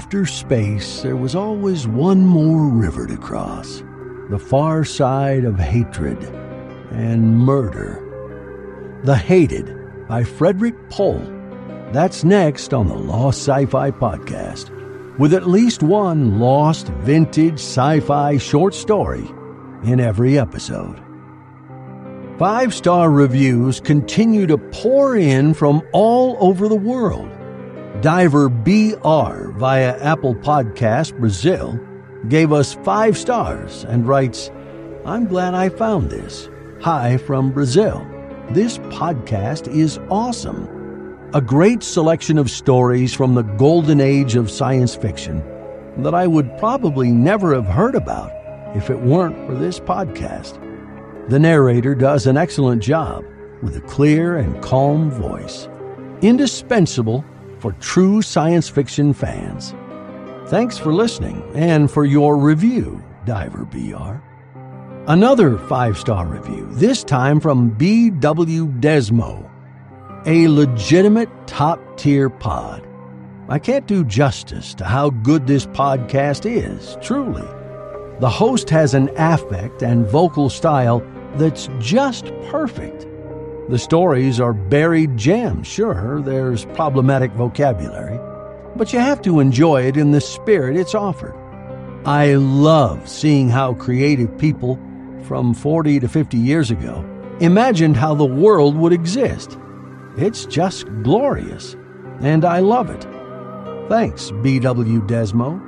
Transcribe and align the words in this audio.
After 0.00 0.24
space, 0.24 1.02
there 1.02 1.14
was 1.14 1.34
always 1.34 1.86
one 1.86 2.24
more 2.24 2.68
river 2.68 3.06
to 3.06 3.18
cross 3.18 3.82
the 4.30 4.38
far 4.38 4.82
side 4.82 5.44
of 5.44 5.58
hatred 5.58 6.16
and 6.90 7.38
murder. 7.38 8.98
The 9.04 9.14
Hated 9.14 9.76
by 10.08 10.24
Frederik 10.24 10.88
Pohl. 10.88 11.20
That's 11.92 12.24
next 12.24 12.72
on 12.72 12.88
the 12.88 12.94
Lost 12.94 13.40
Sci 13.40 13.66
Fi 13.66 13.90
Podcast, 13.90 14.70
with 15.18 15.34
at 15.34 15.46
least 15.46 15.82
one 15.82 16.40
lost 16.40 16.86
vintage 17.04 17.60
sci 17.60 18.00
fi 18.00 18.38
short 18.38 18.72
story 18.72 19.28
in 19.84 20.00
every 20.00 20.38
episode. 20.38 20.98
Five 22.38 22.72
star 22.72 23.10
reviews 23.10 23.80
continue 23.80 24.46
to 24.46 24.56
pour 24.56 25.18
in 25.18 25.52
from 25.52 25.82
all 25.92 26.38
over 26.40 26.68
the 26.68 26.74
world. 26.74 27.30
Diver 28.00 28.48
BR 28.48 29.50
via 29.58 29.98
Apple 30.02 30.34
Podcast 30.34 31.18
Brazil 31.18 31.78
gave 32.28 32.50
us 32.50 32.72
five 32.82 33.18
stars 33.18 33.84
and 33.84 34.08
writes, 34.08 34.50
I'm 35.04 35.26
glad 35.26 35.52
I 35.52 35.68
found 35.68 36.10
this. 36.10 36.48
Hi 36.80 37.18
from 37.18 37.52
Brazil. 37.52 38.06
This 38.52 38.78
podcast 38.78 39.68
is 39.68 39.98
awesome. 40.08 41.28
A 41.34 41.42
great 41.42 41.82
selection 41.82 42.38
of 42.38 42.50
stories 42.50 43.12
from 43.12 43.34
the 43.34 43.42
golden 43.42 44.00
age 44.00 44.34
of 44.34 44.50
science 44.50 44.96
fiction 44.96 45.44
that 45.98 46.14
I 46.14 46.26
would 46.26 46.56
probably 46.56 47.10
never 47.10 47.54
have 47.54 47.66
heard 47.66 47.94
about 47.94 48.32
if 48.74 48.88
it 48.88 49.00
weren't 49.00 49.46
for 49.46 49.54
this 49.54 49.78
podcast. 49.78 50.58
The 51.28 51.38
narrator 51.38 51.94
does 51.94 52.26
an 52.26 52.38
excellent 52.38 52.82
job 52.82 53.26
with 53.62 53.76
a 53.76 53.82
clear 53.82 54.38
and 54.38 54.62
calm 54.62 55.10
voice. 55.10 55.68
Indispensable 56.22 57.26
for 57.60 57.72
true 57.74 58.22
science 58.22 58.68
fiction 58.68 59.12
fans. 59.12 59.74
Thanks 60.48 60.78
for 60.78 60.92
listening 60.92 61.42
and 61.54 61.90
for 61.90 62.04
your 62.04 62.36
review, 62.36 63.02
Diver 63.24 63.64
BR. 63.64 64.16
Another 65.06 65.58
five 65.58 65.98
star 65.98 66.26
review, 66.26 66.68
this 66.72 67.04
time 67.04 67.40
from 67.40 67.70
B.W. 67.70 68.66
Desmo. 68.80 69.48
A 70.26 70.48
legitimate 70.48 71.28
top 71.46 71.96
tier 71.96 72.28
pod. 72.28 72.86
I 73.48 73.58
can't 73.58 73.86
do 73.86 74.04
justice 74.04 74.74
to 74.74 74.84
how 74.84 75.10
good 75.10 75.46
this 75.46 75.66
podcast 75.66 76.44
is, 76.48 76.96
truly. 77.00 77.46
The 78.20 78.30
host 78.30 78.70
has 78.70 78.94
an 78.94 79.10
affect 79.16 79.82
and 79.82 80.06
vocal 80.06 80.50
style 80.50 81.02
that's 81.34 81.68
just 81.78 82.26
perfect. 82.48 83.06
The 83.70 83.78
stories 83.78 84.40
are 84.40 84.52
buried 84.52 85.16
gems, 85.16 85.68
sure, 85.68 86.20
there's 86.22 86.64
problematic 86.64 87.30
vocabulary, 87.30 88.18
but 88.74 88.92
you 88.92 88.98
have 88.98 89.22
to 89.22 89.38
enjoy 89.38 89.82
it 89.82 89.96
in 89.96 90.10
the 90.10 90.20
spirit 90.20 90.76
it's 90.76 90.96
offered. 90.96 91.36
I 92.04 92.34
love 92.34 93.08
seeing 93.08 93.48
how 93.48 93.74
creative 93.74 94.36
people 94.38 94.76
from 95.22 95.54
40 95.54 96.00
to 96.00 96.08
50 96.08 96.36
years 96.36 96.72
ago 96.72 97.08
imagined 97.40 97.96
how 97.96 98.12
the 98.12 98.26
world 98.26 98.74
would 98.74 98.92
exist. 98.92 99.56
It's 100.16 100.46
just 100.46 100.86
glorious, 101.04 101.76
and 102.22 102.44
I 102.44 102.58
love 102.58 102.90
it. 102.90 103.06
Thanks, 103.88 104.32
BW 104.32 105.06
Desmo. 105.06 105.64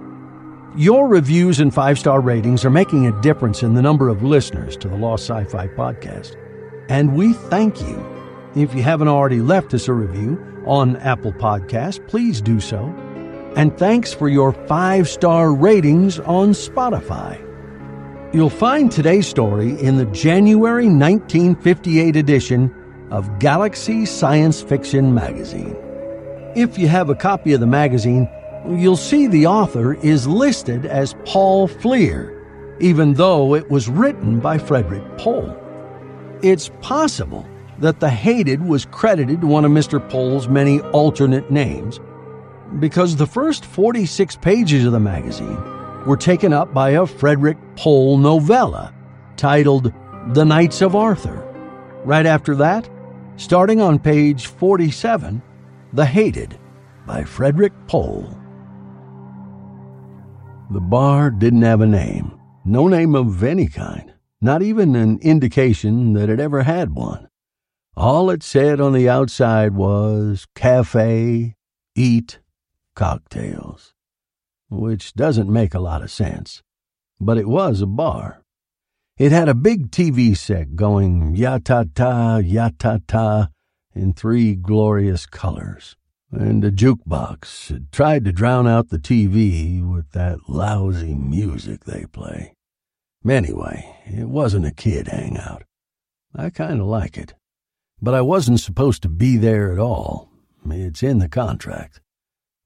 Your 0.76 1.06
reviews 1.06 1.60
and 1.60 1.72
five 1.72 2.00
star 2.00 2.20
ratings 2.20 2.64
are 2.64 2.70
making 2.70 3.06
a 3.06 3.22
difference 3.22 3.62
in 3.62 3.74
the 3.74 3.82
number 3.82 4.08
of 4.08 4.24
listeners 4.24 4.76
to 4.78 4.88
the 4.88 4.96
Lost 4.96 5.30
Sci 5.30 5.44
Fi 5.44 5.68
podcast 5.68 6.41
and 6.92 7.14
we 7.14 7.32
thank 7.32 7.80
you. 7.80 8.06
If 8.54 8.75
you 8.75 8.82
haven't 8.82 9.08
already 9.08 9.41
left 9.41 9.72
us 9.72 9.88
a 9.88 9.94
review 9.94 10.38
on 10.66 10.97
Apple 10.97 11.32
Podcast, 11.32 12.06
please 12.06 12.42
do 12.42 12.60
so. 12.60 12.84
And 13.56 13.75
thanks 13.78 14.12
for 14.12 14.28
your 14.28 14.53
five 14.53 15.08
star 15.08 15.54
ratings 15.54 16.20
on 16.20 16.50
Spotify. 16.50 17.41
You'll 18.34 18.50
find 18.50 18.92
today's 18.92 19.26
story 19.26 19.70
in 19.80 19.97
the 19.97 20.04
January 20.04 20.84
1958 20.84 22.14
edition 22.14 22.70
of 23.10 23.38
Galaxy 23.38 24.04
Science 24.04 24.60
Fiction 24.60 25.14
magazine. 25.14 25.74
If 26.54 26.76
you 26.76 26.88
have 26.88 27.09
a 27.09 27.14
copy 27.14 27.54
of 27.54 27.60
the 27.60 27.66
magazine, 27.66 28.28
you'll 28.69 28.98
see 28.98 29.26
the 29.26 29.47
author 29.47 29.94
is 29.94 30.28
listed 30.28 30.84
as 30.84 31.14
Paul 31.24 31.69
Flehr, 31.69 32.38
even 32.80 33.14
though 33.14 33.54
it 33.54 33.70
was 33.70 33.88
written 33.88 34.41
by 34.41 34.59
Frederik 34.59 35.16
Pohl. 35.16 35.61
It's 36.42 36.70
possible 36.80 37.47
that 37.78 38.00
the 38.00 38.10
hated 38.10 38.66
was 38.66 38.84
credited 38.84 39.41
to 39.41 39.47
one 39.47 39.64
of 39.64 39.70
Mr. 39.70 40.00
Pohl's 40.10 40.48
many 40.48 40.80
alternate 40.91 41.53
names 41.53 42.00
because 42.80 43.14
the 43.14 43.26
first 43.26 43.64
46 43.64 44.36
pages 44.36 44.84
of 44.84 44.91
the 44.91 44.98
magazine 44.98 45.56
were 46.04 46.16
taken 46.16 46.53
up 46.53 46.75
by 46.75 46.91
a 46.91 47.06
Frederik 47.06 47.59
Pohl 47.77 48.18
novella 48.18 48.92
titled 49.36 49.92
The 50.33 50.44
Knights 50.44 50.83
of 50.83 50.97
Arthur. 50.97 51.47
Right 52.04 52.27
after 52.27 52.56
that, 52.56 52.91
starting 53.36 53.80
on 53.80 54.00
page 54.00 54.47
47, 54.47 55.41
The 55.92 56.06
Hated 56.06 56.59
by 57.06 57.22
Frederik 57.22 57.72
Pohl. 57.86 58.36
The 60.72 60.80
bar 60.80 61.30
didn't 61.30 61.62
have 61.62 61.83
a 61.83 61.86
name, 61.86 62.36
no 62.65 62.89
name 62.89 63.15
of 63.15 63.44
any 63.44 63.68
kind 63.68 64.12
not 64.42 64.62
even 64.62 64.97
an 64.97 65.18
indication 65.21 66.12
that 66.15 66.28
it 66.28 66.41
ever 66.41 66.65
had 66.65 66.94
one. 66.94 67.28
All 67.97 68.28
it 68.30 68.42
said 68.42 68.80
on 68.80 68.92
the 68.92 69.09
outside 69.09 69.74
was 69.74 70.47
cafe, 70.54 71.54
eat, 71.94 72.41
cocktails, 72.94 73.94
which 74.68 75.15
doesn't 75.15 75.53
make 75.53 75.74
a 75.74 75.80
lot 75.80 76.03
of 76.03 76.10
sense. 76.10 76.62
But 77.21 77.39
it 77.39 77.48
was 77.48 77.80
a 77.80 77.86
bar. 77.86 78.42
It 79.16 79.30
had 79.30 79.48
a 79.48 79.54
big 79.54 79.91
TV 79.91 80.36
set 80.36 80.74
going 80.74 81.36
ya 81.36 81.59
ta 81.62 81.84
ta, 81.94 82.39
ya 82.39 82.71
ta 82.78 82.98
ta 83.06 83.48
in 83.94 84.12
three 84.12 84.54
glorious 84.54 85.27
colors 85.27 85.97
and 86.33 86.65
a 86.65 86.71
jukebox 86.71 87.68
had 87.68 87.92
tried 87.92 88.24
to 88.24 88.33
drown 88.33 88.66
out 88.66 88.89
the 88.89 88.98
TV 88.98 89.86
with 89.86 90.10
that 90.12 90.48
lousy 90.48 91.15
music 91.15 91.84
they 91.84 92.06
play. 92.10 92.54
Anyway, 93.28 93.97
it 94.07 94.28
wasn't 94.28 94.66
a 94.66 94.72
kid 94.72 95.09
hangout. 95.09 95.63
I 96.34 96.51
kind 96.51 96.80
of 96.80 96.86
like 96.86 97.16
it. 97.16 97.34
But 98.01 98.15
I 98.15 98.21
wasn't 98.21 98.60
supposed 98.60 99.03
to 99.03 99.09
be 99.09 99.36
there 99.36 99.72
at 99.72 99.78
all. 99.78 100.28
It's 100.69 101.03
in 101.03 101.19
the 101.19 101.28
contract. 101.28 102.01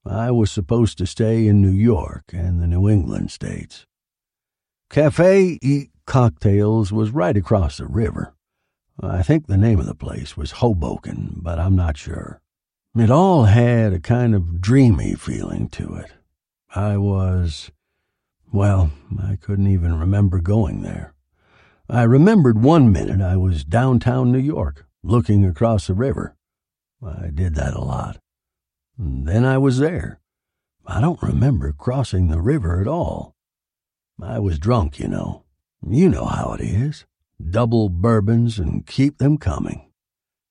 I 0.05 0.31
was 0.31 0.51
supposed 0.51 0.99
to 0.99 1.07
stay 1.07 1.47
in 1.47 1.61
New 1.61 1.69
York 1.69 2.25
and 2.33 2.61
the 2.61 2.67
New 2.67 2.89
England 2.89 3.31
states. 3.31 3.87
Cafe 4.89 5.59
Eat 5.61 5.91
Cocktails 6.07 6.93
was 6.93 7.11
right 7.11 7.37
across 7.37 7.79
the 7.79 7.87
river. 7.87 8.33
I 9.01 9.23
think 9.23 9.47
the 9.47 9.57
name 9.57 9.81
of 9.81 9.87
the 9.87 9.95
place 9.95 10.37
was 10.37 10.53
Hoboken, 10.53 11.41
but 11.43 11.59
I'm 11.59 11.77
not 11.77 11.97
sure. 11.97 12.41
It 12.97 13.11
all 13.11 13.45
had 13.45 13.93
a 13.93 14.01
kind 14.01 14.35
of 14.35 14.61
dreamy 14.61 15.15
feeling 15.17 15.69
to 15.71 15.97
it. 15.97 16.13
I 16.75 16.97
was, 16.97 17.71
well, 18.53 18.91
I 19.21 19.37
couldn't 19.37 19.67
even 19.67 19.99
remember 19.99 20.41
going 20.41 20.83
there. 20.83 21.15
I 21.89 22.03
remembered 22.03 22.63
one 22.63 22.91
minute 22.91 23.21
I 23.21 23.37
was 23.37 23.65
downtown 23.65 24.33
New 24.33 24.39
York, 24.39 24.87
looking 25.03 25.45
across 25.45 25.87
the 25.87 25.95
river. 25.95 26.37
I 27.05 27.31
did 27.33 27.55
that 27.55 27.75
a 27.75 27.85
lot. 27.85 28.19
And 28.99 29.27
then 29.27 29.45
I 29.45 29.59
was 29.59 29.79
there. 29.79 30.21
I 30.87 31.01
don't 31.01 31.23
remember 31.23 31.73
crossing 31.73 32.29
the 32.29 32.41
river 32.41 32.81
at 32.81 32.89
all. 32.89 33.35
I 34.21 34.39
was 34.39 34.59
drunk, 34.59 34.99
you 34.99 35.09
know. 35.09 35.45
You 35.87 36.09
know 36.09 36.25
how 36.25 36.55
it 36.55 36.61
is. 36.63 37.05
Double 37.51 37.89
bourbons 37.89 38.59
and 38.59 38.87
keep 38.87 39.19
them 39.19 39.37
coming. 39.37 39.91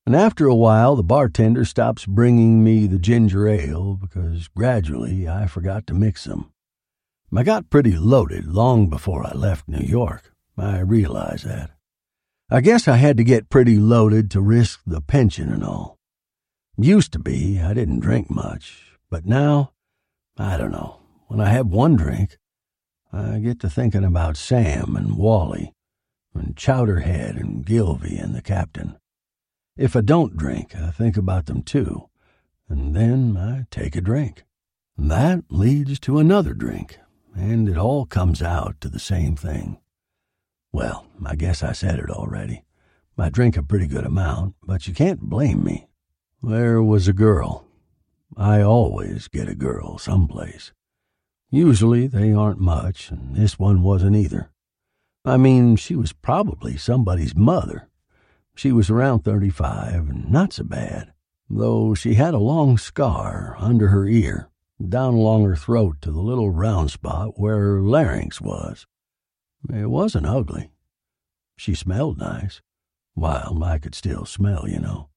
And 0.05 0.15
after 0.15 0.45
a 0.45 0.55
while, 0.55 0.95
the 0.95 1.03
bartender 1.03 1.65
stops 1.65 2.05
bringing 2.05 2.63
me 2.63 2.85
the 2.85 2.99
ginger 2.99 3.47
ale 3.47 3.95
because 3.95 4.47
gradually 4.49 5.27
I 5.27 5.47
forgot 5.47 5.87
to 5.87 5.95
mix 5.95 6.25
them. 6.25 6.51
I 7.33 7.43
got 7.43 7.69
pretty 7.69 7.91
loaded 7.91 8.47
long 8.47 8.89
before 8.89 9.25
I 9.25 9.33
left 9.33 9.67
New 9.67 9.85
York. 9.85 10.33
I 10.57 10.79
realize 10.79 11.43
that. 11.43 11.71
I 12.49 12.61
guess 12.61 12.87
I 12.87 12.95
had 12.95 13.17
to 13.17 13.23
get 13.23 13.49
pretty 13.49 13.77
loaded 13.77 14.31
to 14.31 14.41
risk 14.41 14.81
the 14.85 15.01
pension 15.01 15.51
and 15.51 15.63
all. 15.63 15.97
Used 16.77 17.11
to 17.13 17.19
be, 17.19 17.59
I 17.59 17.73
didn't 17.73 17.99
drink 17.99 18.29
much, 18.29 18.97
but 19.09 19.25
now, 19.25 19.73
I 20.37 20.57
don't 20.57 20.71
know. 20.71 20.99
When 21.27 21.41
I 21.41 21.49
have 21.49 21.67
one 21.67 21.95
drink, 21.95 22.37
I 23.11 23.39
get 23.39 23.59
to 23.61 23.69
thinking 23.69 24.03
about 24.03 24.37
Sam 24.37 24.95
and 24.95 25.17
Wally, 25.17 25.73
and 26.33 26.55
Chowderhead 26.55 27.39
and 27.39 27.65
Gilvy 27.65 28.17
and 28.21 28.35
the 28.35 28.41
captain. 28.41 28.97
If 29.75 29.95
I 29.95 30.01
don't 30.01 30.37
drink, 30.37 30.75
I 30.75 30.91
think 30.91 31.17
about 31.17 31.47
them 31.47 31.63
too, 31.63 32.09
and 32.69 32.95
then 32.95 33.35
I 33.37 33.65
take 33.71 33.95
a 33.95 34.01
drink. 34.01 34.43
That 34.97 35.45
leads 35.49 35.99
to 36.01 36.19
another 36.19 36.53
drink, 36.53 36.99
and 37.35 37.69
it 37.69 37.77
all 37.77 38.05
comes 38.05 38.41
out 38.41 38.79
to 38.81 38.89
the 38.89 38.99
same 38.99 39.35
thing. 39.35 39.77
Well, 40.71 41.05
I 41.25 41.35
guess 41.35 41.61
I 41.63 41.73
said 41.73 41.99
it 41.99 42.09
already. 42.09 42.63
I 43.17 43.29
drink 43.29 43.55
a 43.55 43.63
pretty 43.63 43.87
good 43.87 44.05
amount, 44.05 44.55
but 44.63 44.87
you 44.87 44.93
can't 44.93 45.21
blame 45.21 45.63
me. 45.63 45.87
There 46.41 46.81
was 46.81 47.07
a 47.07 47.13
girl. 47.13 47.65
I 48.35 48.61
always 48.61 49.27
get 49.27 49.47
a 49.47 49.55
girl 49.55 49.97
someplace. 49.97 50.73
Usually 51.49 52.07
they 52.07 52.33
aren't 52.33 52.59
much, 52.59 53.09
and 53.11 53.35
this 53.35 53.57
one 53.57 53.83
wasn't 53.83 54.15
either. 54.15 54.51
I 55.23 55.37
mean, 55.37 55.75
she 55.75 55.95
was 55.95 56.11
probably 56.11 56.77
somebody's 56.77 57.35
mother. 57.35 57.87
She 58.55 58.71
was 58.71 58.89
around 58.89 59.23
35 59.23 60.09
and 60.09 60.31
not 60.31 60.53
so 60.53 60.63
bad, 60.63 61.13
though 61.49 61.93
she 61.95 62.15
had 62.15 62.33
a 62.33 62.39
long 62.39 62.77
scar 62.77 63.55
under 63.57 63.87
her 63.87 64.05
ear, 64.07 64.49
down 64.83 65.13
along 65.13 65.45
her 65.45 65.55
throat 65.55 65.97
to 66.01 66.11
the 66.11 66.21
little 66.21 66.49
round 66.49 66.91
spot 66.91 67.39
where 67.39 67.57
her 67.57 67.81
larynx 67.81 68.41
was. 68.41 68.85
It 69.73 69.89
wasn't 69.89 70.25
ugly. 70.25 70.71
She 71.57 71.75
smelled 71.75 72.17
nice. 72.19 72.61
While 73.13 73.63
I 73.63 73.79
could 73.79 73.95
still 73.95 74.25
smell, 74.25 74.67
you 74.67 74.79
know. 74.79 75.09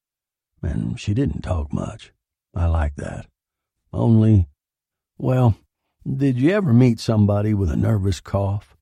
And 0.63 0.99
she 0.99 1.15
didn't 1.15 1.43
talk 1.43 1.73
much. 1.73 2.13
I 2.55 2.67
like 2.67 2.95
that. 2.97 3.27
Only, 3.93 4.49
well, 5.19 5.57
did 6.07 6.41
you 6.41 6.51
ever 6.51 6.73
meet 6.73 7.01
somebody 7.01 7.55
with 7.55 7.71
a 7.71 7.77
nervous 7.77 8.21
cough? 8.21 8.77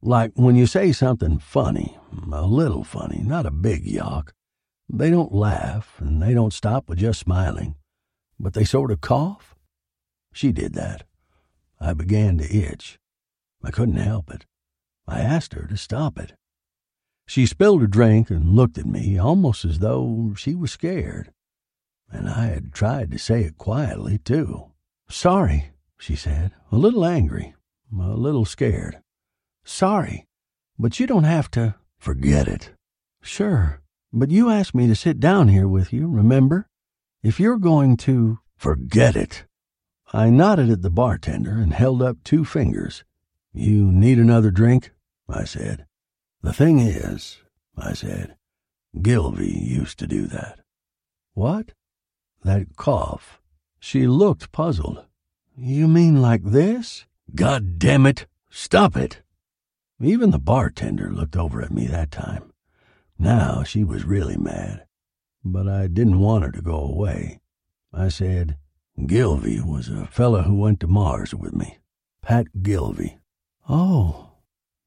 Like 0.00 0.32
when 0.34 0.56
you 0.56 0.66
say 0.66 0.92
something 0.92 1.38
funny, 1.38 1.98
a 2.32 2.46
little 2.46 2.84
funny, 2.84 3.22
not 3.22 3.46
a 3.46 3.50
big 3.50 3.86
yawk. 3.86 4.32
They 4.88 5.10
don't 5.10 5.32
laugh 5.32 5.96
and 5.98 6.22
they 6.22 6.34
don't 6.34 6.52
stop 6.52 6.88
with 6.88 6.98
just 6.98 7.20
smiling, 7.20 7.74
but 8.38 8.54
they 8.54 8.64
sort 8.64 8.90
of 8.90 9.00
cough. 9.00 9.53
She 10.34 10.50
did 10.50 10.74
that. 10.74 11.04
I 11.80 11.94
began 11.94 12.38
to 12.38 12.52
itch. 12.52 12.98
I 13.62 13.70
couldn't 13.70 13.96
help 13.96 14.30
it. 14.30 14.46
I 15.06 15.20
asked 15.20 15.54
her 15.54 15.66
to 15.68 15.76
stop 15.76 16.18
it. 16.18 16.32
She 17.24 17.46
spilled 17.46 17.82
her 17.82 17.86
drink 17.86 18.30
and 18.30 18.54
looked 18.54 18.76
at 18.76 18.84
me 18.84 19.16
almost 19.16 19.64
as 19.64 19.78
though 19.78 20.34
she 20.36 20.56
was 20.56 20.72
scared. 20.72 21.30
And 22.10 22.28
I 22.28 22.46
had 22.46 22.72
tried 22.72 23.12
to 23.12 23.18
say 23.18 23.44
it 23.44 23.58
quietly, 23.58 24.18
too. 24.18 24.72
Sorry, 25.08 25.70
she 25.98 26.16
said, 26.16 26.50
a 26.72 26.76
little 26.76 27.04
angry, 27.04 27.54
a 27.96 28.14
little 28.14 28.44
scared. 28.44 29.00
Sorry, 29.64 30.26
but 30.76 30.98
you 30.98 31.06
don't 31.06 31.24
have 31.24 31.48
to. 31.52 31.76
Forget 31.96 32.48
it. 32.48 32.72
Sure, 33.22 33.80
but 34.12 34.30
you 34.30 34.50
asked 34.50 34.74
me 34.74 34.88
to 34.88 34.96
sit 34.96 35.20
down 35.20 35.46
here 35.46 35.68
with 35.68 35.92
you, 35.92 36.08
remember? 36.08 36.68
If 37.22 37.38
you're 37.38 37.56
going 37.56 37.96
to. 37.98 38.40
Forget 38.56 39.14
it. 39.14 39.44
I 40.14 40.30
nodded 40.30 40.70
at 40.70 40.82
the 40.82 40.90
bartender 40.90 41.56
and 41.56 41.72
held 41.72 42.00
up 42.00 42.22
two 42.22 42.44
fingers. 42.44 43.02
You 43.52 43.90
need 43.90 44.16
another 44.16 44.52
drink? 44.52 44.92
I 45.28 45.42
said. 45.42 45.86
The 46.40 46.52
thing 46.52 46.78
is, 46.78 47.38
I 47.76 47.94
said, 47.94 48.36
Gilvy 48.96 49.50
used 49.50 49.98
to 49.98 50.06
do 50.06 50.28
that. 50.28 50.60
What? 51.32 51.72
That 52.44 52.76
cough. 52.76 53.40
She 53.80 54.06
looked 54.06 54.52
puzzled. 54.52 55.04
You 55.56 55.88
mean 55.88 56.22
like 56.22 56.44
this? 56.44 57.06
God 57.34 57.80
damn 57.80 58.06
it! 58.06 58.26
Stop 58.48 58.96
it! 58.96 59.20
Even 60.00 60.30
the 60.30 60.38
bartender 60.38 61.10
looked 61.10 61.36
over 61.36 61.60
at 61.60 61.72
me 61.72 61.88
that 61.88 62.12
time. 62.12 62.52
Now 63.18 63.64
she 63.64 63.82
was 63.82 64.04
really 64.04 64.36
mad. 64.36 64.86
But 65.44 65.66
I 65.66 65.88
didn't 65.88 66.20
want 66.20 66.44
her 66.44 66.52
to 66.52 66.62
go 66.62 66.76
away. 66.76 67.40
I 67.92 68.10
said, 68.10 68.58
Gilvy 68.98 69.60
was 69.60 69.88
a 69.88 70.06
fellow 70.06 70.42
who 70.42 70.54
went 70.54 70.80
to 70.80 70.86
Mars 70.86 71.34
with 71.34 71.52
me. 71.52 71.78
Pat 72.22 72.46
Gilvy. 72.62 73.18
Oh. 73.68 74.30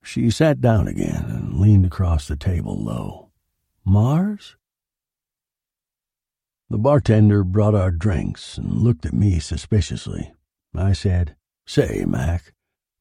She 0.01 0.29
sat 0.29 0.61
down 0.61 0.87
again 0.87 1.25
and 1.25 1.59
leaned 1.59 1.85
across 1.85 2.27
the 2.27 2.37
table 2.37 2.81
low. 2.81 3.31
Mars? 3.83 4.55
The 6.69 6.77
bartender 6.77 7.43
brought 7.43 7.75
our 7.75 7.91
drinks 7.91 8.57
and 8.57 8.71
looked 8.71 9.05
at 9.05 9.13
me 9.13 9.39
suspiciously. 9.39 10.31
I 10.73 10.93
said, 10.93 11.35
Say, 11.65 12.05
Mac, 12.07 12.53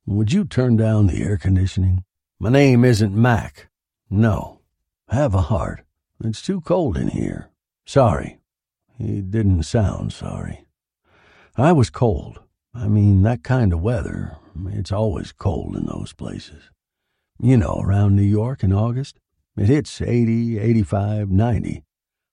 would 0.07 0.33
you 0.33 0.45
turn 0.45 0.76
down 0.76 1.07
the 1.07 1.23
air 1.23 1.37
conditioning? 1.37 2.04
My 2.40 2.50
name 2.50 2.85
isn't 2.85 3.14
Mac. 3.14 3.69
No. 4.11 4.61
Have 5.09 5.35
a 5.35 5.42
heart. 5.42 5.85
It's 6.23 6.42
too 6.42 6.61
cold 6.61 6.97
in 6.97 7.09
here. 7.09 7.50
Sorry. 7.85 8.40
He 8.99 9.21
didn't 9.21 9.62
sound 9.62 10.12
sorry. 10.12 10.65
I 11.59 11.73
was 11.73 11.89
cold. 11.89 12.41
I 12.75 12.87
mean, 12.87 13.23
that 13.23 13.43
kind 13.43 13.73
of 13.73 13.81
weather, 13.81 14.37
it's 14.73 14.93
always 14.93 15.33
cold 15.33 15.75
in 15.75 15.87
those 15.87 16.13
places. 16.13 16.65
You 17.41 17.57
know, 17.57 17.81
around 17.83 18.15
New 18.15 18.23
York 18.23 18.63
in 18.63 18.75
August, 18.75 19.19
it 19.57 19.65
hits 19.65 20.03
80, 20.03 20.59
85, 20.59 21.31
90. 21.31 21.83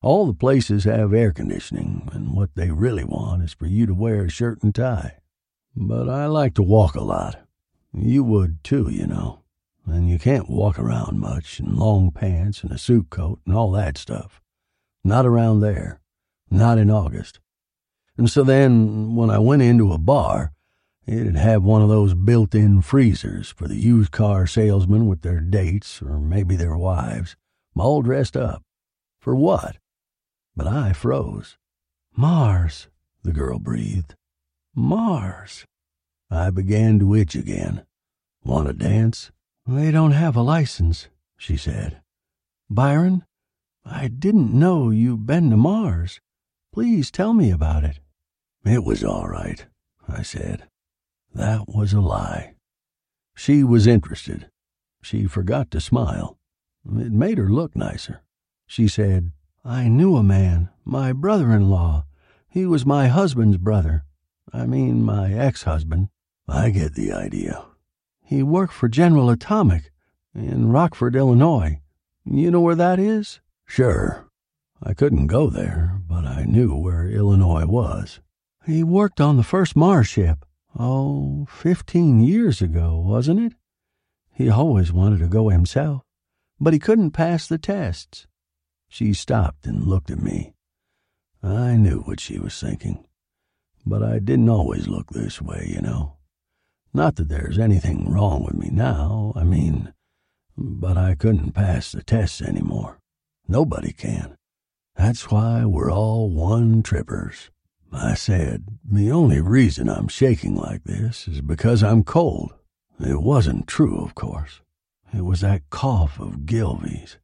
All 0.01 0.27
the 0.27 0.34
places 0.34 0.84
have 0.84 1.13
air 1.13 1.32
conditioning, 1.32 2.10
and 2.12 2.36
what 2.36 2.50
they 2.56 2.72
really 2.72 3.06
want 3.06 3.44
is 3.44 3.53
for 3.53 3.65
you 3.65 3.86
to 3.86 3.94
wear 3.94 4.25
a 4.25 4.30
shirt 4.30 4.62
and 4.62 4.75
tie. 4.75 5.20
But 5.74 6.10
I 6.10 6.25
like 6.25 6.53
to 6.56 6.62
walk 6.62 6.96
a 6.96 7.01
lot. 7.01 7.48
You 7.94 8.25
would 8.25 8.62
too, 8.62 8.89
you 8.89 9.08
know. 9.08 9.39
And 9.86 10.10
you 10.10 10.20
can't 10.20 10.50
walk 10.50 10.77
around 10.77 11.22
much 11.22 11.62
in 11.62 11.77
long 11.77 12.12
pants 12.12 12.62
and 12.62 12.74
a 12.74 12.77
suit 12.77 13.10
coat 13.10 13.39
and 13.46 13.56
all 13.56 13.72
that 13.72 13.98
stuff. 13.98 14.42
Not 15.01 15.25
around 15.25 15.62
there. 15.62 16.01
Not 16.51 16.77
in 16.77 16.92
August. 16.92 17.39
And 18.17 18.29
so 18.29 18.43
then, 18.43 19.15
when 19.15 19.29
I 19.29 19.39
went 19.39 19.62
into 19.62 19.91
a 19.91 19.98
bar, 19.98 20.51
it'd 21.08 21.36
have 21.36 21.63
one 21.63 21.82
of 21.82 21.89
those 21.89 22.13
built 22.13 22.53
in 22.53 22.82
freezers 22.82 23.50
for 23.50 23.67
the 23.67 23.75
used 23.75 24.12
car 24.12 24.46
salesmen 24.46 25.08
with 25.08 25.22
their 25.22 25.39
dates, 25.39 26.01
or 26.01 26.20
maybe 26.20 26.55
their 26.55 26.77
wives, 26.77 27.36
all 27.75 28.01
dressed 28.01 28.38
up. 28.38 28.62
For 29.20 29.36
what? 29.36 29.77
But 30.55 30.67
I 30.67 30.93
froze. 30.93 31.58
Mars, 32.15 32.88
the 33.24 33.32
girl 33.32 33.58
breathed. 33.58 34.15
Mars. 34.75 35.65
I 36.29 36.51
began 36.51 37.00
to 37.00 37.15
itch 37.15 37.36
again. 37.36 37.86
Want 38.43 38.67
to 38.67 38.74
dance? 38.74 39.32
They 39.65 39.91
don't 39.91 40.12
have 40.12 40.36
a 40.36 40.41
license, 40.41 41.08
she 41.38 41.58
said. 41.58 42.01
Byron, 42.70 43.24
I 43.86 44.08
didn't 44.08 44.53
know 44.53 44.89
you'd 44.89 45.25
been 45.25 45.50
to 45.50 45.58
Mars. 45.58 46.20
Please 46.74 47.12
tell 47.12 47.34
me 47.34 47.51
about 47.51 47.84
it. 47.84 48.00
It 48.65 48.84
was 48.84 49.03
all 49.03 49.27
right, 49.27 49.63
I 50.08 50.24
said. 50.24 50.63
That 51.32 51.68
was 51.68 51.94
a 51.94 52.01
lie. 52.01 52.56
She 53.36 53.63
was 53.63 53.86
interested. 53.86 54.50
She 55.03 55.25
forgot 55.25 55.70
to 55.70 55.80
smile. 55.80 56.39
It 56.84 57.12
made 57.12 57.38
her 57.38 57.48
look 57.48 57.75
nicer. 57.75 58.24
She 58.65 58.88
said, 58.88 59.34
I 59.63 59.88
knew 59.88 60.15
a 60.15 60.24
man, 60.24 60.70
my 60.84 61.13
brother 61.13 61.51
in 61.51 61.70
law. 61.70 62.06
He 62.50 62.65
was 62.65 62.88
my 62.88 63.08
husband's 63.08 63.58
brother. 63.58 64.03
I 64.51 64.65
mean, 64.65 65.03
my 65.03 65.32
ex 65.32 65.63
husband. 65.63 66.10
I 66.48 66.72
get 66.72 66.96
the 66.96 67.12
idea. 67.12 67.65
He 68.24 68.42
worked 68.42 68.74
for 68.74 68.89
General 68.89 69.30
Atomic 69.30 69.92
in 70.34 70.72
Rockford, 70.72 71.15
Illinois. 71.15 71.82
You 72.25 72.50
know 72.50 72.62
where 72.62 72.74
that 72.74 72.98
is? 72.98 73.42
Sure. 73.68 74.27
I 74.85 74.93
couldn't 74.93 75.27
go 75.27 75.49
there, 75.49 76.01
but 76.07 76.25
I 76.25 76.43
knew 76.43 76.75
where 76.75 77.07
Illinois 77.07 77.65
was. 77.65 78.19
He 78.65 78.83
worked 78.83 79.21
on 79.21 79.37
the 79.37 79.43
first 79.43 79.75
Mars 79.77 80.07
ship. 80.07 80.45
Oh, 80.77 81.45
fifteen 81.49 82.19
years 82.19 82.61
ago, 82.61 82.97
wasn't 82.99 83.39
it? 83.39 83.53
He 84.33 84.49
always 84.49 84.91
wanted 84.91 85.19
to 85.19 85.27
go 85.27 85.49
himself, 85.49 86.01
but 86.59 86.73
he 86.73 86.79
couldn't 86.79 87.11
pass 87.11 87.47
the 87.47 87.57
tests. 87.57 88.27
She 88.89 89.13
stopped 89.13 89.65
and 89.65 89.85
looked 89.87 90.11
at 90.11 90.21
me. 90.21 90.53
I 91.41 91.77
knew 91.77 91.99
what 92.01 92.19
she 92.19 92.37
was 92.37 92.59
thinking, 92.59 93.05
but 93.85 94.03
I 94.03 94.19
didn't 94.19 94.49
always 94.49 94.87
look 94.87 95.11
this 95.11 95.41
way, 95.41 95.71
you 95.73 95.81
know. 95.81 96.17
Not 96.93 97.15
that 97.15 97.29
there's 97.29 97.57
anything 97.57 98.11
wrong 98.11 98.43
with 98.43 98.55
me 98.55 98.69
now, 98.69 99.33
I 99.35 99.43
mean, 99.43 99.93
but 100.57 100.97
I 100.97 101.15
couldn't 101.15 101.53
pass 101.53 101.91
the 101.91 102.03
tests 102.03 102.41
anymore. 102.41 102.99
Nobody 103.47 103.93
can. 103.93 104.35
That's 104.95 105.29
why 105.29 105.65
we're 105.65 105.91
all 105.91 106.29
one 106.29 106.83
trippers. 106.83 107.50
I 107.91 108.15
said, 108.15 108.65
the 108.83 109.12
only 109.12 109.39
reason 109.41 109.89
I'm 109.89 110.07
shaking 110.07 110.55
like 110.55 110.83
this 110.83 111.27
is 111.27 111.41
because 111.41 111.83
I'm 111.83 112.03
cold. 112.03 112.53
It 113.00 113.21
wasn't 113.21 113.67
true, 113.67 114.03
of 114.03 114.15
course. 114.15 114.62
It 115.13 115.25
was 115.25 115.41
that 115.41 115.69
cough 115.69 116.19
of 116.19 116.45
Gilvy's. 116.45 117.17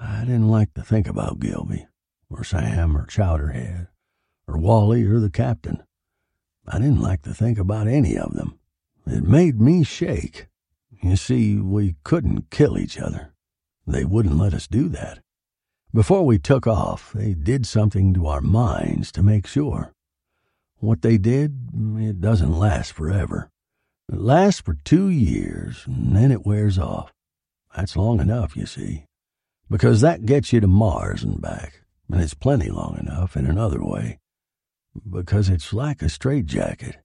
I 0.00 0.20
didn't 0.20 0.48
like 0.48 0.74
to 0.74 0.82
think 0.82 1.08
about 1.08 1.40
Gilby, 1.40 1.86
or 2.30 2.44
Sam, 2.44 2.96
or 2.96 3.06
Chowderhead, 3.06 3.88
or 4.46 4.58
Wally, 4.58 5.04
or 5.04 5.18
the 5.18 5.30
captain. 5.30 5.82
I 6.68 6.78
didn't 6.78 7.02
like 7.02 7.22
to 7.22 7.34
think 7.34 7.58
about 7.58 7.86
any 7.86 8.16
of 8.16 8.34
them. 8.34 8.58
It 9.06 9.22
made 9.22 9.60
me 9.60 9.84
shake. 9.84 10.48
You 11.02 11.16
see, 11.16 11.56
we 11.56 11.96
couldn't 12.02 12.50
kill 12.50 12.78
each 12.78 12.98
other. 12.98 13.34
They 13.86 14.04
wouldn't 14.04 14.38
let 14.38 14.54
us 14.54 14.66
do 14.66 14.88
that. 14.90 15.20
Before 15.94 16.26
we 16.26 16.38
took 16.38 16.66
off, 16.66 17.12
they 17.12 17.32
did 17.32 17.64
something 17.66 18.12
to 18.14 18.26
our 18.26 18.40
minds 18.40 19.10
to 19.12 19.22
make 19.22 19.46
sure. 19.46 19.92
What 20.78 21.02
they 21.02 21.16
did, 21.16 21.70
it 21.96 22.20
doesn't 22.20 22.58
last 22.58 22.92
forever. 22.92 23.48
It 24.12 24.18
lasts 24.18 24.60
for 24.60 24.74
two 24.74 25.08
years, 25.08 25.84
and 25.86 26.14
then 26.14 26.30
it 26.30 26.44
wears 26.44 26.78
off. 26.78 27.12
That's 27.74 27.96
long 27.96 28.20
enough, 28.20 28.56
you 28.56 28.66
see, 28.66 29.04
because 29.70 30.00
that 30.00 30.26
gets 30.26 30.52
you 30.52 30.60
to 30.60 30.66
Mars 30.66 31.22
and 31.22 31.40
back, 31.40 31.80
and 32.10 32.20
it's 32.20 32.34
plenty 32.34 32.68
long 32.70 32.98
enough 32.98 33.36
in 33.36 33.46
another 33.46 33.82
way, 33.82 34.18
because 35.08 35.48
it's 35.48 35.72
like 35.72 36.02
a 36.02 36.08
straitjacket. 36.08 36.96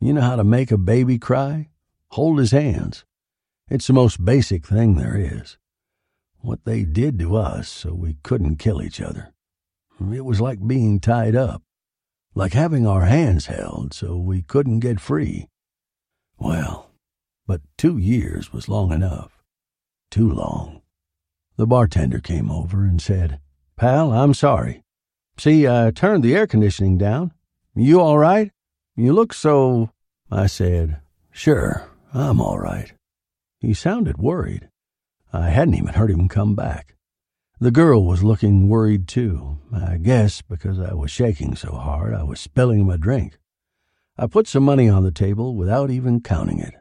You 0.00 0.12
know 0.12 0.20
how 0.20 0.36
to 0.36 0.44
make 0.44 0.70
a 0.70 0.78
baby 0.78 1.18
cry? 1.18 1.68
Hold 2.10 2.38
his 2.38 2.52
hands. 2.52 3.04
It's 3.68 3.86
the 3.86 3.92
most 3.92 4.24
basic 4.24 4.66
thing 4.66 4.94
there 4.94 5.16
is 5.16 5.58
what 6.40 6.64
they 6.64 6.84
did 6.84 7.18
to 7.18 7.36
us 7.36 7.68
so 7.68 7.92
we 7.92 8.16
couldn't 8.22 8.56
kill 8.56 8.82
each 8.82 9.00
other. 9.00 9.32
It 10.12 10.24
was 10.24 10.40
like 10.40 10.66
being 10.66 11.00
tied 11.00 11.34
up, 11.34 11.62
like 12.34 12.52
having 12.52 12.86
our 12.86 13.06
hands 13.06 13.46
held 13.46 13.92
so 13.92 14.16
we 14.16 14.42
couldn't 14.42 14.80
get 14.80 15.00
free. 15.00 15.48
Well, 16.38 16.90
but 17.46 17.62
two 17.76 17.98
years 17.98 18.52
was 18.52 18.68
long 18.68 18.92
enough. 18.92 19.42
Too 20.10 20.30
long. 20.30 20.82
The 21.56 21.66
bartender 21.66 22.20
came 22.20 22.50
over 22.50 22.84
and 22.84 23.02
said, 23.02 23.40
Pal, 23.76 24.12
I'm 24.12 24.34
sorry. 24.34 24.82
See, 25.38 25.66
I 25.66 25.90
turned 25.90 26.22
the 26.22 26.34
air 26.34 26.46
conditioning 26.46 26.98
down. 26.98 27.32
You 27.74 28.00
all 28.00 28.18
right? 28.18 28.52
You 28.96 29.12
look 29.12 29.32
so. 29.32 29.90
I 30.30 30.46
said, 30.46 31.00
Sure, 31.32 31.90
I'm 32.12 32.40
all 32.40 32.58
right. 32.58 32.92
He 33.60 33.74
sounded 33.74 34.18
worried. 34.18 34.68
I 35.32 35.50
hadn't 35.50 35.74
even 35.74 35.94
heard 35.94 36.10
him 36.10 36.28
come 36.28 36.54
back. 36.54 36.94
The 37.60 37.70
girl 37.70 38.04
was 38.04 38.22
looking 38.22 38.68
worried 38.68 39.08
too. 39.08 39.58
I 39.72 39.98
guess 39.98 40.42
because 40.42 40.78
I 40.78 40.94
was 40.94 41.10
shaking 41.10 41.56
so 41.56 41.72
hard 41.72 42.14
I 42.14 42.22
was 42.22 42.40
spilling 42.40 42.86
my 42.86 42.96
drink. 42.96 43.38
I 44.16 44.26
put 44.26 44.46
some 44.46 44.64
money 44.64 44.88
on 44.88 45.04
the 45.04 45.10
table 45.10 45.54
without 45.54 45.90
even 45.90 46.20
counting 46.20 46.60
it. 46.60 46.74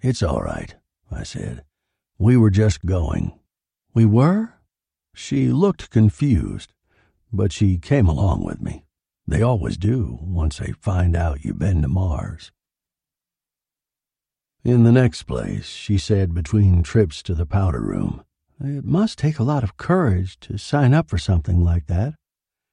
It's 0.00 0.22
all 0.22 0.40
right, 0.40 0.74
I 1.10 1.22
said. 1.22 1.64
We 2.18 2.36
were 2.36 2.50
just 2.50 2.84
going. 2.84 3.38
We 3.94 4.04
were? 4.04 4.54
She 5.14 5.48
looked 5.48 5.90
confused, 5.90 6.72
but 7.32 7.52
she 7.52 7.78
came 7.78 8.06
along 8.06 8.44
with 8.44 8.60
me. 8.60 8.84
They 9.26 9.40
always 9.40 9.76
do 9.76 10.18
once 10.20 10.58
they 10.58 10.72
find 10.72 11.14
out 11.16 11.44
you've 11.44 11.58
been 11.58 11.82
to 11.82 11.88
Mars. 11.88 12.50
In 14.64 14.82
the 14.82 14.92
next 14.92 15.24
place, 15.24 15.66
she 15.66 15.98
said 15.98 16.32
between 16.32 16.82
trips 16.82 17.22
to 17.24 17.34
the 17.34 17.44
powder 17.44 17.82
room, 17.82 18.24
it 18.58 18.86
must 18.86 19.18
take 19.18 19.38
a 19.38 19.42
lot 19.42 19.62
of 19.62 19.76
courage 19.76 20.40
to 20.40 20.56
sign 20.56 20.94
up 20.94 21.10
for 21.10 21.18
something 21.18 21.62
like 21.62 21.86
that. 21.88 22.14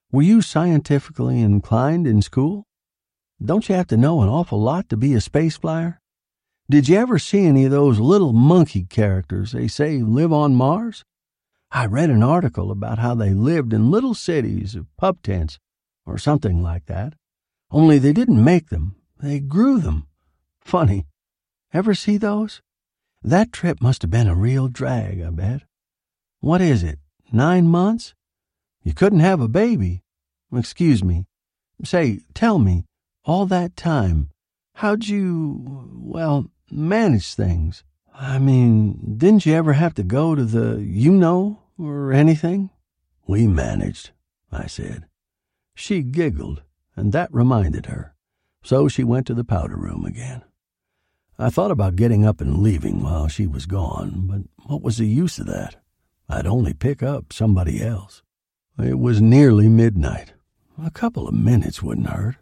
Were 0.10 0.22
you 0.22 0.42
scientifically 0.42 1.42
inclined 1.42 2.08
in 2.08 2.22
school? 2.22 2.66
Don't 3.44 3.68
you 3.68 3.76
have 3.76 3.88
to 3.88 3.98
know 3.98 4.22
an 4.22 4.30
awful 4.30 4.62
lot 4.62 4.88
to 4.88 4.96
be 4.96 5.14
a 5.14 5.20
space 5.20 5.58
flyer? 5.58 6.00
Did 6.70 6.88
you 6.88 6.96
ever 6.96 7.20
see 7.20 7.44
any 7.46 7.66
of 7.66 7.72
those 7.72 8.00
little 8.00 8.32
monkey 8.32 8.86
characters 8.86 9.52
they 9.52 9.68
say 9.68 9.98
live 9.98 10.32
on 10.32 10.56
Mars? 10.56 11.04
I 11.72 11.88
read 11.88 12.10
an 12.10 12.24
article 12.24 12.72
about 12.72 13.00
how 13.00 13.16
they 13.16 13.34
lived 13.34 13.74
in 13.74 13.92
little 13.92 14.14
cities 14.14 14.76
of 14.76 14.88
pup 14.96 15.18
tents 15.24 15.60
or 16.06 16.18
something 16.18 16.64
like 16.64 16.86
that. 16.86 17.16
Only 17.70 18.00
they 18.00 18.14
didn't 18.14 18.42
make 18.42 18.70
them, 18.70 18.96
they 19.20 19.42
grew 19.42 19.80
them. 19.80 20.08
Funny. 20.62 21.06
Ever 21.74 21.94
see 21.94 22.18
those? 22.18 22.62
That 23.24 23.54
trip 23.54 23.82
must 23.82 24.02
have 24.02 24.12
been 24.12 24.28
a 24.28 24.36
real 24.36 24.68
drag, 24.68 25.22
I 25.22 25.30
bet. 25.30 25.62
What 26.40 26.60
is 26.60 26.84
it, 26.84 27.00
nine 27.32 27.68
months? 27.68 28.14
You 28.84 28.94
couldn't 28.94 29.20
have 29.20 29.40
a 29.40 29.48
baby. 29.48 30.02
Excuse 30.54 31.04
me. 31.04 31.26
Say, 31.84 32.22
tell 32.34 32.60
me, 32.60 32.84
all 33.24 33.46
that 33.46 33.78
time, 33.78 34.30
how'd 34.76 35.08
you, 35.08 35.90
well, 35.94 36.48
manage 36.70 37.34
things? 37.36 37.84
I 38.14 38.38
mean, 38.38 39.16
didn't 39.18 39.46
you 39.46 39.54
ever 39.54 39.74
have 39.74 39.94
to 39.96 40.04
go 40.04 40.36
to 40.36 40.44
the 40.44 40.82
you 40.82 41.12
know 41.12 41.60
or 41.80 42.12
anything? 42.12 42.70
We 43.28 43.48
managed, 43.48 44.12
I 44.52 44.68
said. 44.68 45.06
She 45.76 46.02
giggled, 46.02 46.64
and 46.96 47.14
that 47.14 47.34
reminded 47.34 47.86
her, 47.86 48.14
so 48.62 48.88
she 48.88 49.04
went 49.04 49.26
to 49.28 49.34
the 49.34 49.46
powder 49.46 49.78
room 49.78 50.06
again. 50.06 50.44
I 51.42 51.50
thought 51.50 51.72
about 51.72 51.96
getting 51.96 52.24
up 52.24 52.40
and 52.40 52.60
leaving 52.60 53.02
while 53.02 53.28
she 53.28 53.48
was 53.48 53.66
gone, 53.66 54.28
but 54.28 54.42
what 54.68 54.84
was 54.84 55.00
the 55.00 55.08
use 55.08 55.40
of 55.40 55.48
that? 55.48 55.76
I'd 56.30 56.46
only 56.46 56.76
pick 56.76 57.02
up 57.02 57.34
somebody 57.34 57.82
else. 57.82 58.22
It 58.78 59.00
was 59.00 59.24
nearly 59.24 59.68
midnight. 59.68 60.34
A 60.80 60.92
couple 60.92 61.28
of 61.28 61.34
minutes 61.34 61.82
wouldn't 61.82 62.12
hurt. 62.12 62.36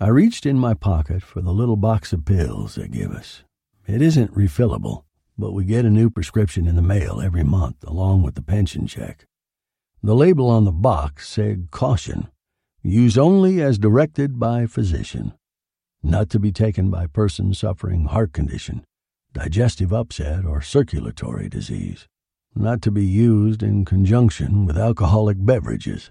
I 0.00 0.08
reached 0.08 0.46
in 0.46 0.58
my 0.58 0.74
pocket 0.74 1.22
for 1.22 1.40
the 1.40 1.52
little 1.52 1.76
box 1.76 2.12
of 2.12 2.24
pills 2.24 2.74
they 2.74 2.88
give 2.88 3.12
us. 3.12 3.44
It 3.86 4.02
isn't 4.02 4.34
refillable, 4.34 5.04
but 5.38 5.52
we 5.52 5.64
get 5.64 5.84
a 5.84 5.90
new 5.90 6.10
prescription 6.10 6.66
in 6.66 6.74
the 6.74 6.82
mail 6.82 7.20
every 7.20 7.44
month 7.44 7.84
along 7.86 8.24
with 8.24 8.34
the 8.34 8.42
pension 8.42 8.88
check. 8.88 9.26
The 10.02 10.16
label 10.16 10.50
on 10.50 10.64
the 10.64 10.72
box 10.72 11.28
said 11.28 11.68
caution, 11.70 12.26
use 12.82 13.16
only 13.16 13.62
as 13.62 13.78
directed 13.78 14.40
by 14.40 14.66
physician 14.66 15.34
not 16.02 16.30
to 16.30 16.38
be 16.38 16.52
taken 16.52 16.90
by 16.90 17.06
persons 17.06 17.58
suffering 17.58 18.06
heart 18.06 18.32
condition, 18.32 18.84
digestive 19.32 19.92
upset, 19.92 20.44
or 20.44 20.62
circulatory 20.62 21.48
disease, 21.48 22.06
not 22.54 22.82
to 22.82 22.90
be 22.90 23.04
used 23.04 23.62
in 23.62 23.84
conjunction 23.84 24.66
with 24.66 24.78
alcoholic 24.78 25.36
beverages. 25.40 26.10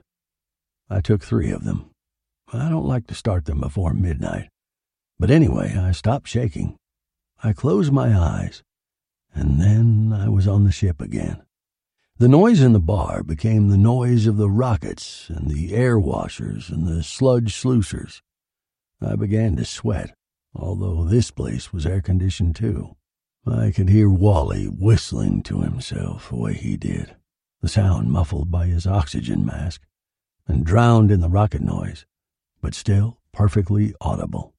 I 0.89 1.01
took 1.01 1.23
three 1.23 1.51
of 1.51 1.63
them. 1.63 1.89
I 2.53 2.69
don't 2.69 2.87
like 2.87 3.07
to 3.07 3.15
start 3.15 3.45
them 3.45 3.59
before 3.59 3.93
midnight. 3.93 4.49
But 5.19 5.31
anyway, 5.31 5.75
I 5.75 5.91
stopped 5.91 6.27
shaking. 6.27 6.77
I 7.43 7.53
closed 7.53 7.91
my 7.91 8.17
eyes, 8.17 8.63
and 9.33 9.61
then 9.61 10.13
I 10.13 10.29
was 10.29 10.47
on 10.47 10.63
the 10.63 10.71
ship 10.71 11.01
again. 11.01 11.41
The 12.19 12.27
noise 12.27 12.61
in 12.61 12.73
the 12.73 12.79
bar 12.79 13.21
became 13.21 13.67
the 13.67 13.77
noise 13.77 14.25
of 14.25 14.37
the 14.37 14.49
rockets 14.49 15.29
and 15.29 15.51
the 15.51 15.73
air 15.75 15.99
washers 15.99 16.69
and 16.69 16.87
the 16.87 17.03
sludge 17.03 17.53
sluicers. 17.53 18.21
I 19.01 19.15
began 19.15 19.55
to 19.57 19.65
sweat, 19.65 20.15
although 20.55 21.03
this 21.03 21.31
place 21.31 21.71
was 21.71 21.85
air 21.85 22.01
conditioned 22.01 22.55
too. 22.55 22.95
I 23.45 23.71
could 23.71 23.89
hear 23.89 24.09
Wally 24.09 24.65
whistling 24.65 25.43
to 25.43 25.61
himself 25.61 26.29
the 26.29 26.35
way 26.35 26.53
he 26.53 26.75
did, 26.77 27.15
the 27.61 27.69
sound 27.69 28.11
muffled 28.11 28.51
by 28.51 28.65
his 28.65 28.85
oxygen 28.85 29.45
mask 29.45 29.83
and 30.47 30.65
drowned 30.65 31.11
in 31.11 31.21
the 31.21 31.29
rocket 31.29 31.61
noise. 31.61 32.05
but 32.61 32.73
still 32.73 33.19
perfectly 33.31 33.93
audible. 34.01 34.53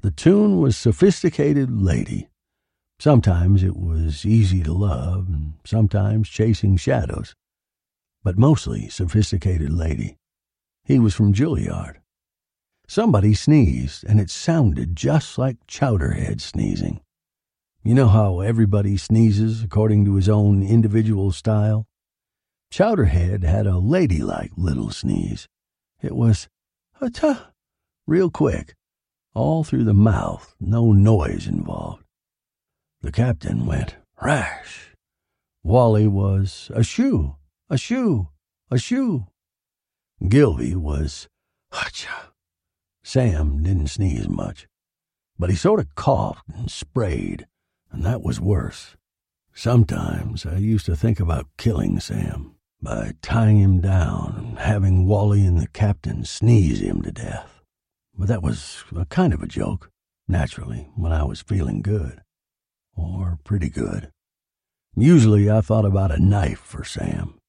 The 0.00 0.10
tune 0.10 0.58
was 0.58 0.76
Sophisticated 0.76 1.70
Lady. 1.70 2.28
Sometimes 2.98 3.62
it 3.62 3.76
was 3.76 4.24
easy 4.24 4.62
to 4.62 4.72
love, 4.72 5.28
and 5.28 5.54
sometimes 5.64 6.28
chasing 6.28 6.76
shadows, 6.76 7.34
but 8.22 8.38
mostly 8.38 8.88
Sophisticated 8.88 9.70
Lady. 9.70 10.16
He 10.84 10.98
was 10.98 11.14
from 11.14 11.32
Juilliard. 11.32 11.99
Somebody 12.90 13.34
sneezed, 13.34 14.02
and 14.02 14.18
it 14.18 14.30
sounded 14.30 14.96
just 14.96 15.38
like 15.38 15.64
Chowderhead 15.68 16.40
sneezing. 16.40 17.00
You 17.84 17.94
know 17.94 18.08
how 18.08 18.40
everybody 18.40 18.96
sneezes 18.96 19.62
according 19.62 20.04
to 20.06 20.16
his 20.16 20.28
own 20.28 20.64
individual 20.64 21.30
style? 21.30 21.86
Chowderhead 22.72 23.44
had 23.44 23.68
a 23.68 23.78
ladylike 23.78 24.50
little 24.56 24.90
sneeze. 24.90 25.46
It 26.02 26.16
was, 26.16 26.48
ta, 27.12 27.52
real 28.08 28.28
quick, 28.28 28.74
all 29.34 29.62
through 29.62 29.84
the 29.84 29.94
mouth, 29.94 30.56
no 30.58 30.90
noise 30.90 31.46
involved. 31.46 32.02
The 33.02 33.12
captain 33.12 33.66
went, 33.66 33.98
rash. 34.20 34.96
Wally 35.62 36.08
was, 36.08 36.72
a 36.74 36.82
shoe, 36.82 37.36
a 37.68 37.78
shoe, 37.78 38.30
a 38.68 38.78
shoe. 38.78 39.28
Gilvy 40.28 40.74
was, 40.74 41.28
hacha. 41.70 42.29
Sam 43.10 43.64
didn't 43.64 43.88
sneeze 43.88 44.28
much, 44.28 44.68
but 45.36 45.50
he 45.50 45.56
sort 45.56 45.80
of 45.80 45.96
coughed 45.96 46.48
and 46.48 46.70
sprayed, 46.70 47.48
and 47.90 48.04
that 48.04 48.22
was 48.22 48.40
worse. 48.40 48.94
Sometimes 49.52 50.46
I 50.46 50.58
used 50.58 50.86
to 50.86 50.94
think 50.94 51.18
about 51.18 51.48
killing 51.58 51.98
Sam 51.98 52.54
by 52.80 53.14
tying 53.20 53.58
him 53.58 53.80
down 53.80 54.36
and 54.38 54.58
having 54.60 55.08
Wally 55.08 55.44
and 55.44 55.58
the 55.58 55.66
captain 55.66 56.24
sneeze 56.24 56.78
him 56.78 57.02
to 57.02 57.10
death. 57.10 57.60
But 58.16 58.28
that 58.28 58.44
was 58.44 58.84
a 58.94 59.06
kind 59.06 59.34
of 59.34 59.42
a 59.42 59.48
joke, 59.48 59.90
naturally, 60.28 60.88
when 60.94 61.10
I 61.10 61.24
was 61.24 61.42
feeling 61.42 61.82
good. 61.82 62.22
Or 62.94 63.40
pretty 63.42 63.70
good. 63.70 64.12
Usually 64.94 65.50
I 65.50 65.62
thought 65.62 65.84
about 65.84 66.12
a 66.12 66.22
knife 66.22 66.60
for 66.60 66.84
Sam. 66.84 67.40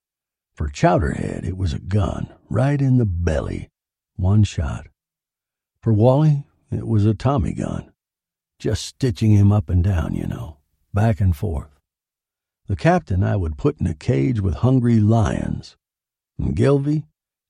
For 0.55 0.69
Chowderhead, 0.69 1.45
it 1.45 1.55
was 1.55 1.71
a 1.71 1.79
gun, 1.79 2.33
right 2.49 2.81
in 2.81 2.97
the 2.97 3.05
belly, 3.05 3.69
one 4.15 4.43
shot. 4.43 4.87
For 5.83 5.91
Wally, 5.91 6.43
it 6.71 6.85
was 6.85 7.07
a 7.07 7.15
Tommy 7.15 7.53
gun, 7.53 7.91
just 8.59 8.85
stitching 8.85 9.31
him 9.31 9.51
up 9.51 9.67
and 9.67 9.83
down, 9.83 10.13
you 10.13 10.27
know, 10.27 10.57
back 10.93 11.19
and 11.19 11.35
forth. 11.35 11.79
The 12.67 12.75
captain 12.75 13.23
I 13.23 13.35
would 13.35 13.57
put 13.57 13.81
in 13.81 13.87
a 13.87 13.95
cage 13.95 14.39
with 14.41 14.55
hungry 14.57 14.99
lions. 14.99 15.75
And 16.37 16.55
Gilvy, 16.55 17.05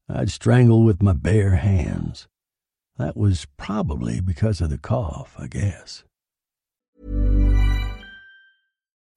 I'd 0.08 0.32
strangle 0.32 0.84
with 0.86 1.04
my 1.04 1.12
bare 1.12 1.58
hands. 1.58 2.30
That 2.98 3.18
was 3.18 3.48
probably 3.58 4.22
because 4.22 4.62
of 4.62 4.70
the 4.70 4.78
cough, 4.78 5.36
I 5.38 5.48
guess. 5.48 6.06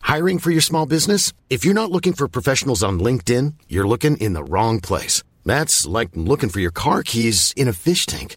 Hiring 0.03 0.41
for 0.41 0.51
your 0.51 0.61
small 0.61 0.87
business? 0.87 1.33
If 1.49 1.65
you're 1.65 1.73
not 1.73 1.93
looking 1.93 2.15
for 2.15 2.27
professionals 2.27 2.83
on 2.83 2.99
LinkedIn, 2.99 3.55
you're 3.69 3.87
looking 3.87 4.17
in 4.17 4.33
the 4.33 4.45
wrong 4.45 4.81
place. 4.81 5.23
That's 5.45 5.87
like 5.87 6.11
looking 6.15 6.49
for 6.49 6.59
your 6.59 6.73
car 6.73 7.05
keys 7.05 7.55
in 7.57 7.69
a 7.69 7.73
fish 7.73 8.07
tank. 8.07 8.37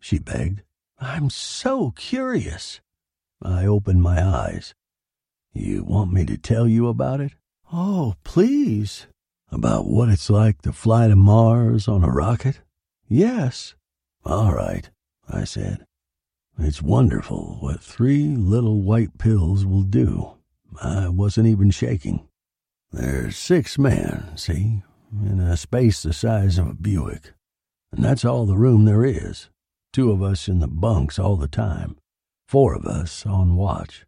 she 0.00 0.18
begged. 0.18 0.62
I'm 0.98 1.30
so 1.30 1.90
curious. 1.90 2.80
I 3.42 3.66
opened 3.66 4.02
my 4.02 4.22
eyes. 4.22 4.74
You 5.52 5.84
want 5.84 6.12
me 6.12 6.24
to 6.26 6.36
tell 6.36 6.66
you 6.66 6.88
about 6.88 7.20
it? 7.20 7.32
Oh, 7.72 8.14
please. 8.24 9.06
About 9.50 9.86
what 9.86 10.08
it's 10.08 10.30
like 10.30 10.62
to 10.62 10.72
fly 10.72 11.08
to 11.08 11.16
Mars 11.16 11.86
on 11.86 12.02
a 12.02 12.10
rocket? 12.10 12.60
Yes. 13.08 13.74
All 14.24 14.52
right, 14.52 14.90
I 15.28 15.44
said. 15.44 15.86
It's 16.58 16.82
wonderful 16.82 17.58
what 17.60 17.80
three 17.80 18.34
little 18.34 18.80
white 18.80 19.18
pills 19.18 19.64
will 19.66 19.82
do. 19.82 20.32
I 20.82 21.08
wasn't 21.08 21.46
even 21.46 21.70
shaking. 21.70 22.26
There's 22.90 23.36
six 23.36 23.78
men, 23.78 24.36
see, 24.36 24.82
in 25.12 25.40
a 25.40 25.56
space 25.56 26.02
the 26.02 26.12
size 26.12 26.58
of 26.58 26.68
a 26.68 26.74
Buick. 26.74 27.32
And 27.92 28.04
that's 28.04 28.24
all 28.24 28.46
the 28.46 28.56
room 28.56 28.84
there 28.84 29.04
is 29.04 29.48
two 29.96 30.10
of 30.10 30.22
us 30.22 30.46
in 30.46 30.58
the 30.58 30.68
bunks 30.68 31.18
all 31.18 31.36
the 31.36 31.48
time, 31.48 31.96
four 32.46 32.74
of 32.74 32.84
us 32.84 33.24
on 33.24 33.56
watch. 33.56 34.04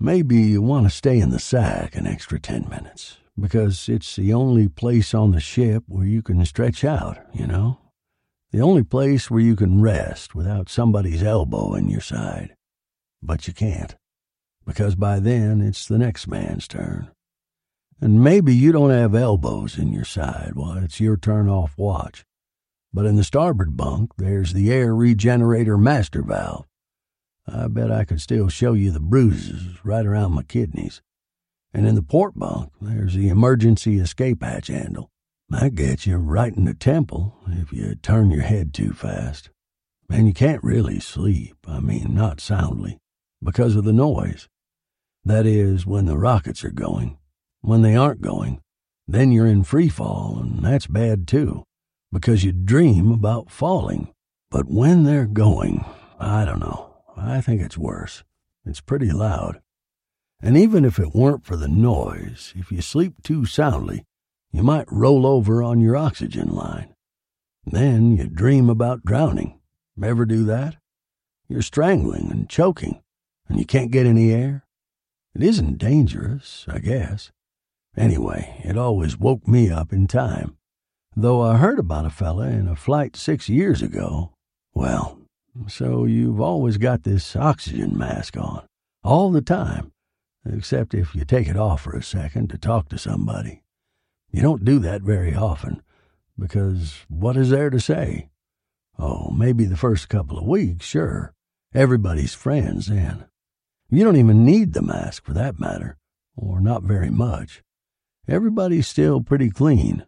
Maybe 0.00 0.36
you 0.36 0.62
want 0.62 0.86
to 0.86 0.90
stay 0.90 1.18
in 1.18 1.28
the 1.28 1.38
sack 1.38 1.94
an 1.94 2.06
extra 2.06 2.40
ten 2.40 2.66
minutes, 2.70 3.18
because 3.38 3.90
it's 3.90 4.16
the 4.16 4.32
only 4.32 4.68
place 4.68 5.12
on 5.12 5.32
the 5.32 5.40
ship 5.40 5.84
where 5.86 6.06
you 6.06 6.22
can 6.22 6.42
stretch 6.46 6.82
out, 6.82 7.18
you 7.34 7.46
know? 7.46 7.78
The 8.52 8.62
only 8.62 8.82
place 8.82 9.30
where 9.30 9.42
you 9.42 9.54
can 9.54 9.82
rest 9.82 10.34
without 10.34 10.70
somebody's 10.70 11.22
elbow 11.22 11.74
in 11.74 11.90
your 11.90 12.00
side. 12.00 12.54
But 13.22 13.46
you 13.46 13.52
can't, 13.52 13.94
because 14.64 14.94
by 14.94 15.20
then 15.20 15.60
it's 15.60 15.84
the 15.84 15.98
next 15.98 16.26
man's 16.26 16.66
turn. 16.66 17.10
And 18.00 18.24
maybe 18.24 18.54
you 18.54 18.72
don't 18.72 18.88
have 18.88 19.14
elbows 19.14 19.76
in 19.76 19.92
your 19.92 20.06
side 20.06 20.52
while 20.54 20.78
it's 20.78 21.00
your 21.00 21.18
turn 21.18 21.50
off 21.50 21.76
watch. 21.76 22.24
But 22.92 23.04
in 23.04 23.16
the 23.16 23.24
starboard 23.24 23.76
bunk, 23.76 24.12
there's 24.16 24.54
the 24.54 24.72
air 24.72 24.94
regenerator 24.94 25.76
master 25.76 26.22
valve. 26.22 26.66
I 27.46 27.68
bet 27.68 27.90
I 27.90 28.04
could 28.04 28.20
still 28.20 28.48
show 28.48 28.72
you 28.72 28.90
the 28.90 29.00
bruises 29.00 29.84
right 29.84 30.04
around 30.04 30.32
my 30.32 30.42
kidneys. 30.42 31.02
And 31.72 31.86
in 31.86 31.94
the 31.94 32.02
port 32.02 32.34
bunk, 32.34 32.72
there's 32.80 33.14
the 33.14 33.28
emergency 33.28 33.98
escape 33.98 34.42
hatch 34.42 34.68
handle. 34.68 35.10
That 35.50 35.74
gets 35.74 36.06
you 36.06 36.16
right 36.16 36.54
in 36.54 36.64
the 36.64 36.74
temple 36.74 37.38
if 37.46 37.72
you 37.72 37.94
turn 37.94 38.30
your 38.30 38.42
head 38.42 38.74
too 38.74 38.92
fast. 38.92 39.50
And 40.10 40.26
you 40.26 40.32
can't 40.32 40.64
really 40.64 41.00
sleep, 41.00 41.56
I 41.66 41.80
mean, 41.80 42.14
not 42.14 42.40
soundly, 42.40 42.98
because 43.42 43.76
of 43.76 43.84
the 43.84 43.92
noise. 43.92 44.48
That 45.24 45.44
is, 45.46 45.86
when 45.86 46.06
the 46.06 46.18
rockets 46.18 46.64
are 46.64 46.70
going. 46.70 47.18
When 47.60 47.82
they 47.82 47.96
aren't 47.96 48.22
going, 48.22 48.62
then 49.06 49.30
you're 49.30 49.46
in 49.46 49.64
free 49.64 49.88
fall, 49.88 50.38
and 50.40 50.64
that's 50.64 50.86
bad 50.86 51.26
too 51.28 51.64
because 52.12 52.44
you 52.44 52.52
dream 52.52 53.10
about 53.10 53.50
falling. 53.50 54.12
But 54.50 54.66
when 54.68 55.04
they're 55.04 55.26
going, 55.26 55.84
I 56.18 56.44
don't 56.44 56.60
know. 56.60 56.96
I 57.16 57.40
think 57.40 57.60
it's 57.60 57.78
worse. 57.78 58.24
It's 58.64 58.80
pretty 58.80 59.10
loud. 59.10 59.60
And 60.40 60.56
even 60.56 60.84
if 60.84 60.98
it 60.98 61.14
weren't 61.14 61.44
for 61.44 61.56
the 61.56 61.68
noise, 61.68 62.52
if 62.56 62.70
you 62.70 62.80
sleep 62.80 63.22
too 63.22 63.44
soundly, 63.44 64.04
you 64.52 64.62
might 64.62 64.90
roll 64.90 65.26
over 65.26 65.62
on 65.62 65.80
your 65.80 65.96
oxygen 65.96 66.48
line. 66.48 66.94
Then 67.64 68.16
you 68.16 68.28
dream 68.28 68.70
about 68.70 69.04
drowning. 69.04 69.58
Ever 70.02 70.24
do 70.24 70.44
that? 70.44 70.76
You're 71.48 71.62
strangling 71.62 72.30
and 72.30 72.48
choking, 72.48 73.02
and 73.48 73.58
you 73.58 73.64
can't 73.64 73.90
get 73.90 74.06
any 74.06 74.32
air. 74.32 74.64
It 75.34 75.42
isn't 75.42 75.78
dangerous, 75.78 76.66
I 76.68 76.78
guess. 76.78 77.32
Anyway, 77.96 78.60
it 78.64 78.76
always 78.76 79.18
woke 79.18 79.48
me 79.48 79.70
up 79.70 79.92
in 79.92 80.06
time. 80.06 80.57
Though 81.20 81.42
I 81.42 81.56
heard 81.56 81.80
about 81.80 82.06
a 82.06 82.10
fella 82.10 82.46
in 82.46 82.68
a 82.68 82.76
flight 82.76 83.16
six 83.16 83.48
years 83.48 83.82
ago. 83.82 84.30
Well, 84.72 85.18
so 85.66 86.04
you've 86.04 86.40
always 86.40 86.76
got 86.76 87.02
this 87.02 87.34
oxygen 87.34 87.98
mask 87.98 88.36
on, 88.36 88.64
all 89.02 89.32
the 89.32 89.42
time, 89.42 89.90
except 90.48 90.94
if 90.94 91.16
you 91.16 91.24
take 91.24 91.48
it 91.48 91.56
off 91.56 91.80
for 91.80 91.96
a 91.96 92.04
second 92.04 92.50
to 92.50 92.56
talk 92.56 92.88
to 92.90 92.98
somebody. 92.98 93.62
You 94.30 94.42
don't 94.42 94.64
do 94.64 94.78
that 94.78 95.02
very 95.02 95.34
often, 95.34 95.82
because 96.38 97.04
what 97.08 97.36
is 97.36 97.50
there 97.50 97.70
to 97.70 97.80
say? 97.80 98.28
Oh, 98.96 99.32
maybe 99.32 99.64
the 99.64 99.76
first 99.76 100.08
couple 100.08 100.38
of 100.38 100.46
weeks, 100.46 100.86
sure. 100.86 101.34
Everybody's 101.74 102.34
friends 102.34 102.86
then. 102.86 103.24
You 103.90 104.04
don't 104.04 104.14
even 104.14 104.44
need 104.44 104.72
the 104.72 104.82
mask 104.82 105.24
for 105.24 105.32
that 105.32 105.58
matter, 105.58 105.96
or 106.36 106.60
not 106.60 106.84
very 106.84 107.10
much. 107.10 107.64
Everybody's 108.28 108.86
still 108.86 109.20
pretty 109.20 109.50
clean. 109.50 110.04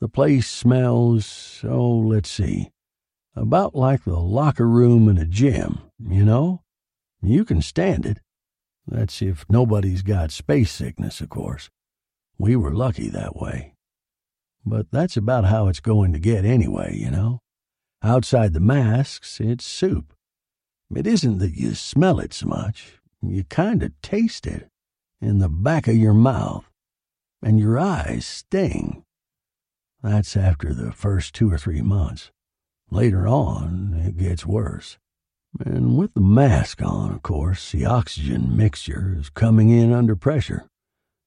The 0.00 0.08
place 0.08 0.46
smells, 0.46 1.64
oh, 1.66 1.96
let's 1.96 2.30
see, 2.30 2.70
about 3.34 3.74
like 3.74 4.04
the 4.04 4.18
locker 4.18 4.68
room 4.68 5.08
in 5.08 5.16
a 5.16 5.24
gym, 5.24 5.80
you 5.98 6.24
know? 6.24 6.62
You 7.22 7.44
can 7.44 7.62
stand 7.62 8.04
it. 8.04 8.20
That's 8.86 9.22
if 9.22 9.46
nobody's 9.48 10.02
got 10.02 10.30
space 10.30 10.70
sickness, 10.70 11.20
of 11.20 11.30
course. 11.30 11.70
We 12.38 12.56
were 12.56 12.74
lucky 12.74 13.08
that 13.08 13.36
way. 13.36 13.74
But 14.64 14.86
that's 14.90 15.16
about 15.16 15.46
how 15.46 15.68
it's 15.68 15.80
going 15.80 16.12
to 16.12 16.18
get 16.18 16.44
anyway, 16.44 16.96
you 16.96 17.10
know? 17.10 17.40
Outside 18.02 18.52
the 18.52 18.60
masks, 18.60 19.40
it's 19.40 19.64
soup. 19.64 20.12
It 20.94 21.06
isn't 21.06 21.38
that 21.38 21.56
you 21.56 21.74
smell 21.74 22.20
it 22.20 22.34
so 22.34 22.46
much, 22.46 23.00
you 23.22 23.44
kind 23.44 23.82
of 23.82 23.98
taste 24.02 24.46
it 24.46 24.68
in 25.20 25.38
the 25.38 25.48
back 25.48 25.88
of 25.88 25.96
your 25.96 26.14
mouth, 26.14 26.70
and 27.42 27.58
your 27.58 27.78
eyes 27.78 28.26
sting. 28.26 29.02
That's 30.06 30.36
after 30.36 30.72
the 30.72 30.92
first 30.92 31.34
two 31.34 31.50
or 31.50 31.58
three 31.58 31.82
months. 31.82 32.30
Later 32.92 33.26
on, 33.26 34.04
it 34.06 34.16
gets 34.16 34.46
worse. 34.46 34.98
And 35.58 35.98
with 35.98 36.14
the 36.14 36.20
mask 36.20 36.80
on, 36.80 37.10
of 37.10 37.24
course, 37.24 37.72
the 37.72 37.86
oxygen 37.86 38.56
mixture 38.56 39.16
is 39.18 39.30
coming 39.30 39.70
in 39.70 39.92
under 39.92 40.14
pressure. 40.14 40.68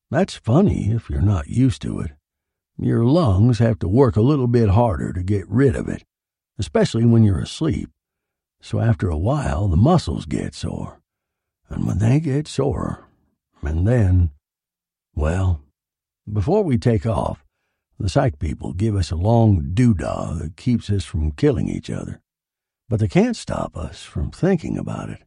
That's 0.10 0.36
funny 0.38 0.92
if 0.92 1.10
you're 1.10 1.20
not 1.20 1.50
used 1.50 1.82
to 1.82 2.00
it. 2.00 2.12
Your 2.78 3.04
lungs 3.04 3.60
have 3.60 3.80
to 3.80 3.89
work 3.89 4.15
a 4.15 4.22
little 4.22 4.48
bit 4.48 4.70
harder 4.70 5.12
to 5.12 5.24
get 5.24 5.50
rid 5.50 5.76
of 5.76 5.89
it, 5.89 6.06
especially 6.58 7.04
when 7.04 7.26
you're 7.26 7.42
asleep. 7.42 7.89
So 8.62 8.80
after 8.80 9.10
a 9.10 9.18
while, 9.18 9.68
the 9.68 9.76
muscles 9.76 10.26
get 10.26 10.56
sore. 10.56 11.02
And 11.68 11.86
when 11.86 11.98
they 11.98 12.22
get 12.22 12.48
sore, 12.48 13.10
and 13.62 13.86
then, 13.86 14.32
well, 15.15 15.60
before 16.32 16.63
we 16.63 16.78
take 16.78 17.06
off, 17.06 17.44
the 17.99 18.09
psych 18.09 18.39
people 18.39 18.73
give 18.73 18.95
us 18.95 19.12
a 19.12 19.15
long 19.15 19.71
doodah 19.73 20.39
that 20.39 20.55
keeps 20.55 20.89
us 20.89 21.03
from 21.03 21.33
killing 21.33 21.67
each 21.67 21.89
other. 21.89 22.21
But 22.88 23.01
they 23.01 23.07
can't 23.07 23.35
stop 23.35 23.75
us 23.75 24.03
from 24.03 24.31
thinking 24.31 24.77
about 24.77 25.09
it. 25.09 25.21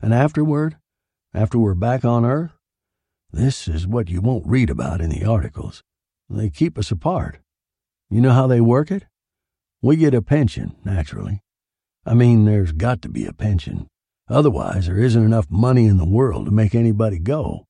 And 0.00 0.14
afterward, 0.14 0.78
after 1.34 1.58
we're 1.58 1.74
back 1.74 2.04
on 2.04 2.24
Earth, 2.24 2.52
this 3.30 3.68
is 3.68 3.86
what 3.86 4.08
you 4.08 4.20
won't 4.20 4.46
read 4.46 4.70
about 4.70 5.00
in 5.00 5.10
the 5.10 5.24
articles. 5.24 5.82
They 6.28 6.48
keep 6.48 6.78
us 6.78 6.90
apart. 6.90 7.38
You 8.08 8.20
know 8.20 8.32
how 8.32 8.46
they 8.46 8.60
work 8.60 8.90
it? 8.90 9.04
We 9.82 9.96
get 9.96 10.14
a 10.14 10.22
pension, 10.22 10.76
naturally. 10.84 11.42
I 12.04 12.14
mean, 12.14 12.44
there's 12.44 12.72
got 12.72 13.02
to 13.02 13.08
be 13.08 13.26
a 13.26 13.32
pension. 13.32 13.88
Otherwise, 14.28 14.86
there 14.86 14.98
isn't 14.98 15.24
enough 15.24 15.50
money 15.50 15.86
in 15.86 15.98
the 15.98 16.08
world 16.08 16.46
to 16.46 16.50
make 16.50 16.74
anybody 16.74 17.18
go. 17.18 17.66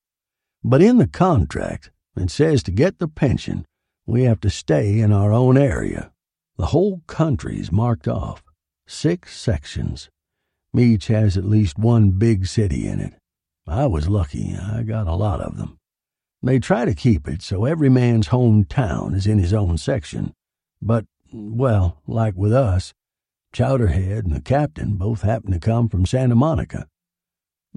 But 0.62 0.82
in 0.82 0.98
the 0.98 1.08
contract, 1.08 1.90
it 2.16 2.30
says 2.30 2.62
to 2.62 2.70
get 2.70 2.98
the 2.98 3.08
pension, 3.08 3.64
we 4.06 4.24
have 4.24 4.40
to 4.40 4.50
stay 4.50 4.98
in 4.98 5.12
our 5.12 5.32
own 5.32 5.56
area. 5.56 6.12
The 6.56 6.66
whole 6.66 7.02
country's 7.06 7.72
marked 7.72 8.08
off. 8.08 8.42
Six 8.86 9.38
sections. 9.38 10.10
Each 10.76 11.06
has 11.06 11.36
at 11.36 11.44
least 11.44 11.78
one 11.78 12.10
big 12.10 12.46
city 12.46 12.86
in 12.86 13.00
it. 13.00 13.14
I 13.66 13.86
was 13.86 14.08
lucky. 14.08 14.54
I 14.56 14.82
got 14.82 15.06
a 15.06 15.14
lot 15.14 15.40
of 15.40 15.56
them. 15.56 15.78
They 16.42 16.58
try 16.58 16.84
to 16.84 16.94
keep 16.94 17.28
it 17.28 17.42
so 17.42 17.64
every 17.64 17.88
man's 17.88 18.28
hometown 18.28 19.14
is 19.14 19.26
in 19.26 19.38
his 19.38 19.52
own 19.52 19.78
section. 19.78 20.32
But, 20.80 21.06
well, 21.32 22.00
like 22.06 22.34
with 22.34 22.52
us, 22.52 22.92
Chowderhead 23.54 24.20
and 24.20 24.32
the 24.32 24.40
captain 24.40 24.96
both 24.96 25.22
happened 25.22 25.54
to 25.54 25.60
come 25.60 25.88
from 25.88 26.06
Santa 26.06 26.34
Monica. 26.34 26.86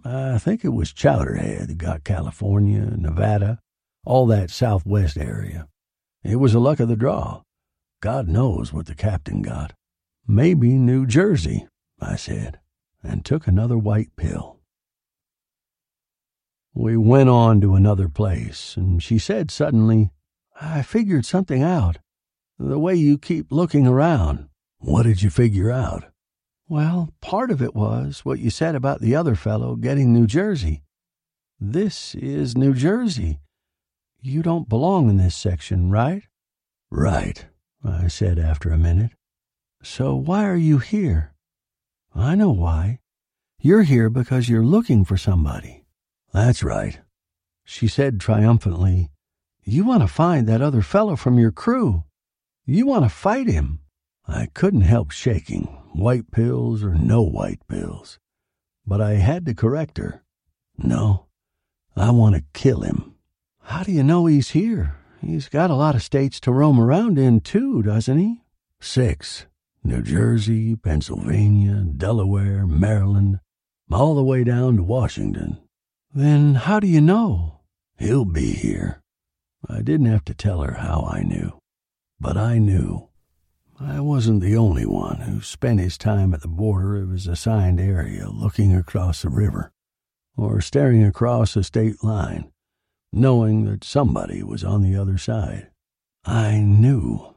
I 0.05 0.37
think 0.39 0.63
it 0.63 0.69
was 0.69 0.93
Chowderhead 0.93 1.67
that 1.67 1.77
got 1.77 2.03
California, 2.03 2.81
Nevada, 2.97 3.59
all 4.05 4.25
that 4.27 4.49
southwest 4.49 5.17
area. 5.17 5.67
It 6.23 6.37
was 6.37 6.53
a 6.53 6.59
luck 6.59 6.79
of 6.79 6.87
the 6.87 6.95
draw. 6.95 7.41
God 8.01 8.27
knows 8.27 8.71
what 8.71 8.85
the 8.85 8.95
captain 8.95 9.41
got. 9.41 9.73
Maybe 10.25 10.77
New 10.77 11.05
Jersey, 11.05 11.67
I 11.99 12.15
said, 12.15 12.59
and 13.03 13.25
took 13.25 13.45
another 13.45 13.77
white 13.77 14.15
pill. 14.15 14.59
We 16.73 16.97
went 16.97 17.29
on 17.29 17.61
to 17.61 17.75
another 17.75 18.07
place, 18.09 18.75
and 18.77 19.03
she 19.03 19.19
said 19.19 19.51
suddenly, 19.51 20.11
I 20.59 20.81
figured 20.81 21.25
something 21.25 21.61
out. 21.61 21.97
The 22.57 22.79
way 22.79 22.95
you 22.95 23.17
keep 23.17 23.51
looking 23.51 23.85
around. 23.85 24.47
What 24.77 25.03
did 25.03 25.21
you 25.21 25.29
figure 25.29 25.71
out? 25.71 26.05
Well, 26.69 27.13
part 27.21 27.51
of 27.51 27.61
it 27.61 27.75
was 27.75 28.23
what 28.23 28.39
you 28.39 28.49
said 28.49 28.75
about 28.75 29.01
the 29.01 29.15
other 29.15 29.35
fellow 29.35 29.75
getting 29.75 30.13
New 30.13 30.25
Jersey. 30.25 30.83
This 31.59 32.15
is 32.15 32.57
New 32.57 32.73
Jersey. 32.73 33.39
You 34.25 34.41
don't 34.41 34.69
belong 34.69 35.09
in 35.09 35.17
this 35.17 35.35
section, 35.35 35.91
right? 35.91 36.23
Right, 36.89 37.45
I 37.83 38.07
said 38.07 38.39
after 38.39 38.71
a 38.71 38.77
minute. 38.77 39.11
So 39.81 40.15
why 40.15 40.45
are 40.45 40.55
you 40.55 40.77
here? 40.77 41.33
I 42.15 42.35
know 42.35 42.51
why. 42.51 42.99
You're 43.59 43.83
here 43.83 44.09
because 44.09 44.47
you're 44.47 44.63
looking 44.63 45.03
for 45.03 45.17
somebody. 45.17 45.83
That's 46.31 46.63
right. 46.63 47.01
She 47.65 47.89
said 47.89 48.21
triumphantly, 48.21 49.11
You 49.65 49.83
want 49.83 50.03
to 50.03 50.07
find 50.07 50.47
that 50.47 50.61
other 50.61 50.81
fellow 50.81 51.17
from 51.17 51.37
your 51.37 51.51
crew. 51.51 52.05
You 52.65 52.85
want 52.85 53.03
to 53.03 53.09
fight 53.09 53.49
him. 53.49 53.79
I 54.25 54.45
couldn't 54.53 54.81
help 54.81 55.11
shaking, 55.11 55.63
white 55.91 56.31
pills 56.31 56.81
or 56.81 56.93
no 56.93 57.21
white 57.21 57.59
pills. 57.67 58.19
But 58.87 59.01
I 59.01 59.15
had 59.15 59.45
to 59.47 59.53
correct 59.53 59.97
her. 59.97 60.23
No, 60.77 61.25
I 61.93 62.11
want 62.11 62.35
to 62.35 62.45
kill 62.53 62.83
him. 62.83 63.12
How 63.63 63.83
do 63.83 63.91
you 63.91 64.03
know 64.03 64.25
he's 64.25 64.51
here? 64.51 64.95
He's 65.21 65.49
got 65.49 65.69
a 65.69 65.75
lot 65.75 65.95
of 65.95 66.03
states 66.03 66.39
to 66.41 66.51
roam 66.51 66.79
around 66.79 67.17
in, 67.17 67.39
too, 67.39 67.81
doesn't 67.81 68.17
he? 68.17 68.41
Six. 68.79 69.47
New 69.83 70.01
Jersey, 70.01 70.75
Pennsylvania, 70.75 71.85
Delaware, 71.97 72.65
Maryland, 72.65 73.39
all 73.91 74.15
the 74.15 74.23
way 74.23 74.43
down 74.43 74.77
to 74.77 74.83
Washington. 74.83 75.57
Then 76.13 76.55
how 76.55 76.79
do 76.79 76.87
you 76.87 77.01
know? 77.01 77.61
He'll 77.97 78.25
be 78.25 78.51
here. 78.51 79.01
I 79.67 79.81
didn't 79.81 80.05
have 80.05 80.23
to 80.25 80.33
tell 80.33 80.61
her 80.61 80.75
how 80.75 81.09
I 81.11 81.23
knew, 81.23 81.59
but 82.19 82.37
I 82.37 82.59
knew. 82.59 83.09
I 83.79 83.99
wasn't 83.99 84.41
the 84.41 84.55
only 84.55 84.85
one 84.85 85.21
who 85.21 85.41
spent 85.41 85.81
his 85.81 85.97
time 85.97 86.33
at 86.33 86.41
the 86.41 86.47
border 86.47 87.01
of 87.01 87.09
his 87.09 87.27
assigned 87.27 87.81
area 87.81 88.29
looking 88.29 88.73
across 88.75 89.23
the 89.23 89.29
river 89.29 89.71
or 90.37 90.61
staring 90.61 91.03
across 91.03 91.55
a 91.55 91.63
state 91.63 92.01
line, 92.03 92.52
knowing 93.13 93.65
that 93.65 93.83
somebody 93.83 94.41
was 94.43 94.63
on 94.63 94.81
the 94.81 94.95
other 94.95 95.17
side. 95.17 95.69
I 96.25 96.57
knew. 96.59 97.35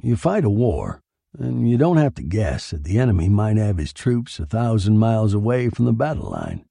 You 0.00 0.16
fight 0.16 0.44
a 0.44 0.50
war, 0.50 1.00
and 1.38 1.68
you 1.68 1.76
don't 1.76 1.96
have 1.96 2.14
to 2.14 2.22
guess 2.22 2.70
that 2.70 2.84
the 2.84 2.98
enemy 2.98 3.28
might 3.28 3.56
have 3.56 3.78
his 3.78 3.92
troops 3.92 4.38
a 4.38 4.46
thousand 4.46 4.98
miles 4.98 5.34
away 5.34 5.68
from 5.68 5.84
the 5.84 5.92
battle 5.92 6.30
line. 6.30 6.64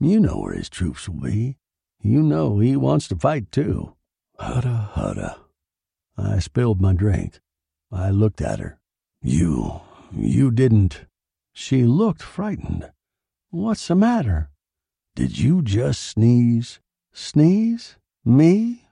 You 0.00 0.18
know 0.18 0.40
where 0.40 0.54
his 0.54 0.68
troops 0.68 1.08
will 1.08 1.20
be. 1.20 1.56
You 2.02 2.22
know 2.22 2.58
he 2.58 2.76
wants 2.76 3.06
to 3.08 3.16
fight 3.16 3.52
too. 3.52 3.94
Hudda, 4.40 4.92
hudda. 4.92 5.38
I 6.18 6.40
spilled 6.40 6.80
my 6.80 6.92
drink. 6.92 7.38
I 7.92 8.10
looked 8.10 8.40
at 8.40 8.58
her. 8.58 8.78
You, 9.22 9.80
you 10.12 10.50
didn't. 10.50 11.06
She 11.52 11.84
looked 11.84 12.22
frightened. 12.22 12.90
What's 13.50 13.86
the 13.86 13.94
matter? 13.94 14.50
Did 15.14 15.38
you 15.38 15.62
just 15.62 16.02
sneeze? 16.02 16.80
Sneeze? 17.16 17.94
Me? 18.24 18.88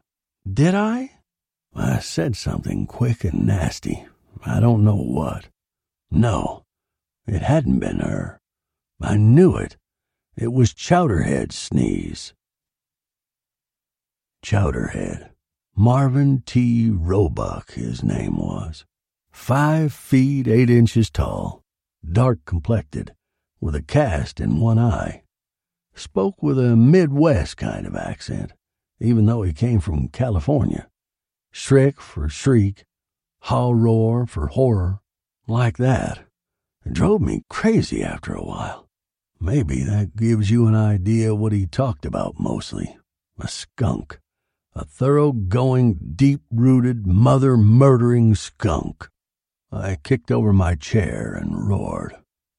Did 0.50 0.76
I? 0.76 1.10
I 1.74 1.98
said 1.98 2.36
something 2.36 2.86
quick 2.86 3.24
and 3.24 3.44
nasty. 3.44 4.06
I 4.46 4.60
don't 4.60 4.84
know 4.84 4.96
what. 4.96 5.48
No, 6.08 6.62
it 7.26 7.42
hadn't 7.42 7.80
been 7.80 7.98
her. 7.98 8.38
I 9.00 9.16
knew 9.16 9.56
it. 9.56 9.76
It 10.36 10.52
was 10.52 10.72
Chowderhead's 10.72 11.56
sneeze. 11.56 12.32
Chowderhead. 14.44 15.30
Marvin 15.74 16.44
T. 16.46 16.90
Roebuck, 16.90 17.72
his 17.72 18.04
name 18.04 18.36
was. 18.36 18.84
Five 19.32 19.92
feet 19.92 20.46
eight 20.46 20.70
inches 20.70 21.10
tall, 21.10 21.64
dark 22.08 22.44
complected, 22.44 23.14
with 23.60 23.74
a 23.74 23.82
cast 23.82 24.38
in 24.38 24.60
one 24.60 24.78
eye. 24.78 25.21
Spoke 25.94 26.42
with 26.42 26.58
a 26.58 26.76
Midwest 26.76 27.56
kind 27.56 27.86
of 27.86 27.94
accent, 27.94 28.52
even 29.00 29.26
though 29.26 29.42
he 29.42 29.52
came 29.52 29.80
from 29.80 30.08
California. 30.08 30.88
Shriek 31.50 32.00
for 32.00 32.28
shriek, 32.28 32.84
haw 33.40 33.72
roar 33.72 34.26
for 34.26 34.48
horror, 34.48 35.00
like 35.46 35.76
that. 35.76 36.20
It 36.84 36.94
drove 36.94 37.20
me 37.20 37.42
crazy 37.48 38.02
after 38.02 38.34
a 38.34 38.44
while. 38.44 38.88
Maybe 39.38 39.82
that 39.82 40.16
gives 40.16 40.50
you 40.50 40.66
an 40.66 40.74
idea 40.74 41.34
what 41.34 41.52
he 41.52 41.66
talked 41.66 42.06
about 42.06 42.38
mostly. 42.38 42.96
A 43.38 43.48
skunk. 43.48 44.18
A 44.74 44.84
thoroughgoing, 44.84 45.98
deep 46.14 46.42
rooted, 46.50 47.06
mother 47.06 47.56
murdering 47.56 48.34
skunk. 48.34 49.08
I 49.70 49.96
kicked 50.02 50.30
over 50.30 50.52
my 50.52 50.74
chair 50.74 51.34
and 51.34 51.68
roared, 51.68 52.14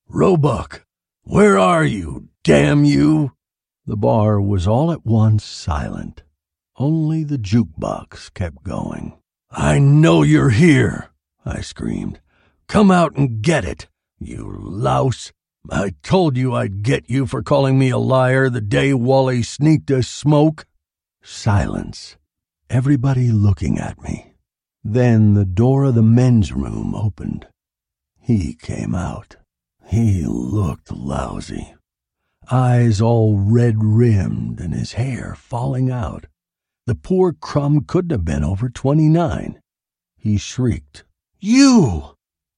Roebuck, 0.08 0.86
where 1.24 1.58
are 1.58 1.86
you, 1.86 2.30
damn 2.44 2.86
you? 2.86 3.32
The 3.86 3.98
bar 3.98 4.40
was 4.40 4.68
all 4.68 4.92
at 4.92 5.06
once 5.06 5.44
silent. 5.44 6.24
Only 6.78 7.24
the 7.24 7.38
jukebox 7.38 8.34
kept 8.34 8.64
going. 8.64 9.18
I 9.52 9.80
know 9.80 10.24
you're 10.24 10.50
here, 10.50 11.12
I 11.46 11.62
screamed. 11.62 12.20
Come 12.68 12.92
out 12.92 13.16
and 13.16 13.42
get 13.42 13.66
it, 13.66 13.88
you 14.20 14.58
louse. 14.60 15.32
I 15.70 15.94
told 16.04 16.36
you 16.36 16.54
I'd 16.54 16.84
get 16.84 17.10
you 17.10 17.26
for 17.26 17.42
calling 17.42 17.80
me 17.80 17.90
a 17.90 17.98
liar 17.98 18.50
the 18.50 18.62
day 18.62 18.94
Wally 18.94 19.44
sneaked 19.44 19.92
a 19.92 20.04
smoke. 20.04 20.66
Silence. 21.22 22.18
Everybody 22.70 23.32
looking 23.32 23.78
at 23.80 24.02
me. 24.02 24.34
Then 24.84 25.36
the 25.36 25.46
door 25.46 25.86
of 25.86 25.96
the 25.96 26.04
men's 26.04 26.52
room 26.52 26.94
opened. 26.96 27.48
He 28.20 28.56
came 28.56 28.94
out. 28.94 29.38
He 29.86 30.26
looked 30.26 30.92
lousy. 30.92 31.76
Eyes 32.52 33.00
all 33.00 33.38
red 33.38 33.84
rimmed 33.84 34.60
and 34.60 34.74
his 34.74 34.94
hair 34.94 35.36
falling 35.36 35.92
out. 35.92 36.26
The 36.86 36.96
poor 36.96 37.32
crumb 37.34 37.86
couldn't 37.86 38.12
have 38.12 38.26
been 38.26 38.44
over 38.44 38.70
twenty 38.70 39.08
nine. 39.08 39.62
He 40.18 40.38
shrieked, 40.38 41.06
You! 41.40 42.16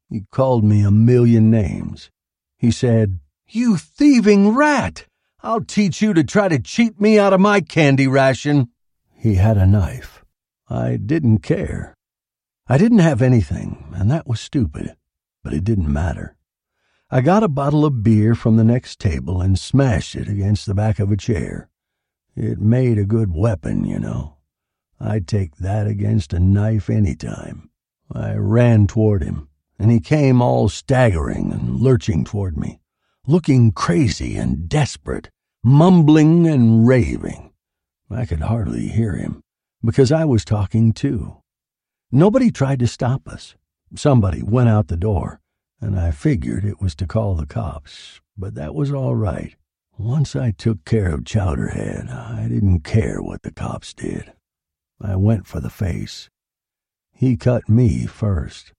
He 0.09 0.25
called 0.31 0.63
me 0.63 0.83
a 0.83 0.91
million 0.91 1.51
names. 1.51 2.09
He 2.57 2.71
said, 2.71 3.19
You 3.47 3.77
thieving 3.77 4.55
rat! 4.55 5.05
I'll 5.41 5.61
teach 5.61 6.01
you 6.01 6.13
to 6.13 6.23
try 6.23 6.47
to 6.47 6.57
cheat 6.57 6.99
me 6.99 7.19
out 7.19 7.33
of 7.33 7.39
my 7.39 7.61
candy 7.61 8.07
ration. 8.07 8.69
He 9.13 9.35
had 9.35 9.57
a 9.57 9.65
knife. 9.67 10.23
I 10.69 10.97
didn't 10.97 11.39
care. 11.39 11.93
I 12.67 12.79
didn't 12.79 12.99
have 12.99 13.21
anything, 13.21 13.93
and 13.95 14.09
that 14.09 14.25
was 14.25 14.39
stupid, 14.39 14.95
but 15.43 15.53
it 15.53 15.63
didn't 15.63 15.91
matter. 15.91 16.34
I 17.11 17.21
got 17.21 17.43
a 17.43 17.47
bottle 17.47 17.85
of 17.85 18.01
beer 18.01 18.33
from 18.33 18.57
the 18.57 18.63
next 18.63 18.99
table 18.99 19.39
and 19.39 19.59
smashed 19.59 20.15
it 20.15 20.27
against 20.27 20.65
the 20.65 20.73
back 20.73 20.97
of 20.97 21.11
a 21.11 21.17
chair. 21.17 21.69
It 22.35 22.59
made 22.59 22.97
a 22.97 23.05
good 23.05 23.31
weapon, 23.31 23.85
you 23.85 23.99
know. 23.99 24.37
I'd 24.99 25.27
take 25.27 25.57
that 25.57 25.85
against 25.85 26.33
a 26.33 26.39
knife 26.39 26.89
any 26.89 27.15
time. 27.15 27.69
I 28.11 28.33
ran 28.33 28.87
toward 28.87 29.21
him, 29.21 29.49
and 29.77 29.91
he 29.91 29.99
came 29.99 30.41
all 30.41 30.67
staggering 30.67 31.51
and 31.51 31.79
lurching 31.79 32.23
toward 32.23 32.57
me, 32.57 32.79
looking 33.27 33.71
crazy 33.71 34.35
and 34.35 34.67
desperate, 34.67 35.29
mumbling 35.63 36.47
and 36.47 36.87
raving. 36.87 37.53
I 38.09 38.25
could 38.25 38.41
hardly 38.41 38.87
hear 38.87 39.15
him, 39.15 39.41
because 39.83 40.11
I 40.11 40.25
was 40.25 40.43
talking 40.43 40.91
too. 40.91 41.37
Nobody 42.11 42.49
tried 42.49 42.79
to 42.79 42.87
stop 42.87 43.27
us. 43.27 43.55
Somebody 43.95 44.41
went 44.41 44.69
out 44.69 44.87
the 44.87 44.97
door, 44.97 45.39
and 45.81 45.99
I 45.99 46.11
figured 46.11 46.65
it 46.65 46.81
was 46.81 46.95
to 46.95 47.07
call 47.07 47.35
the 47.35 47.45
cops, 47.45 48.21
but 48.37 48.55
that 48.55 48.75
was 48.75 48.91
all 48.91 49.15
right. 49.15 49.55
Once 49.97 50.35
I 50.35 50.51
took 50.51 50.83
care 50.83 51.13
of 51.13 51.23
Chowderhead, 51.23 52.09
I 52.09 52.47
didn't 52.49 52.81
care 52.81 53.21
what 53.21 53.43
the 53.43 53.51
cops 53.51 53.93
did. 53.93 54.33
I 55.01 55.15
went 55.15 55.47
for 55.47 55.59
the 55.59 55.69
face. 55.69 56.29
He 57.13 57.37
cut 57.37 57.69
me 57.69 58.05
first. 58.05 58.73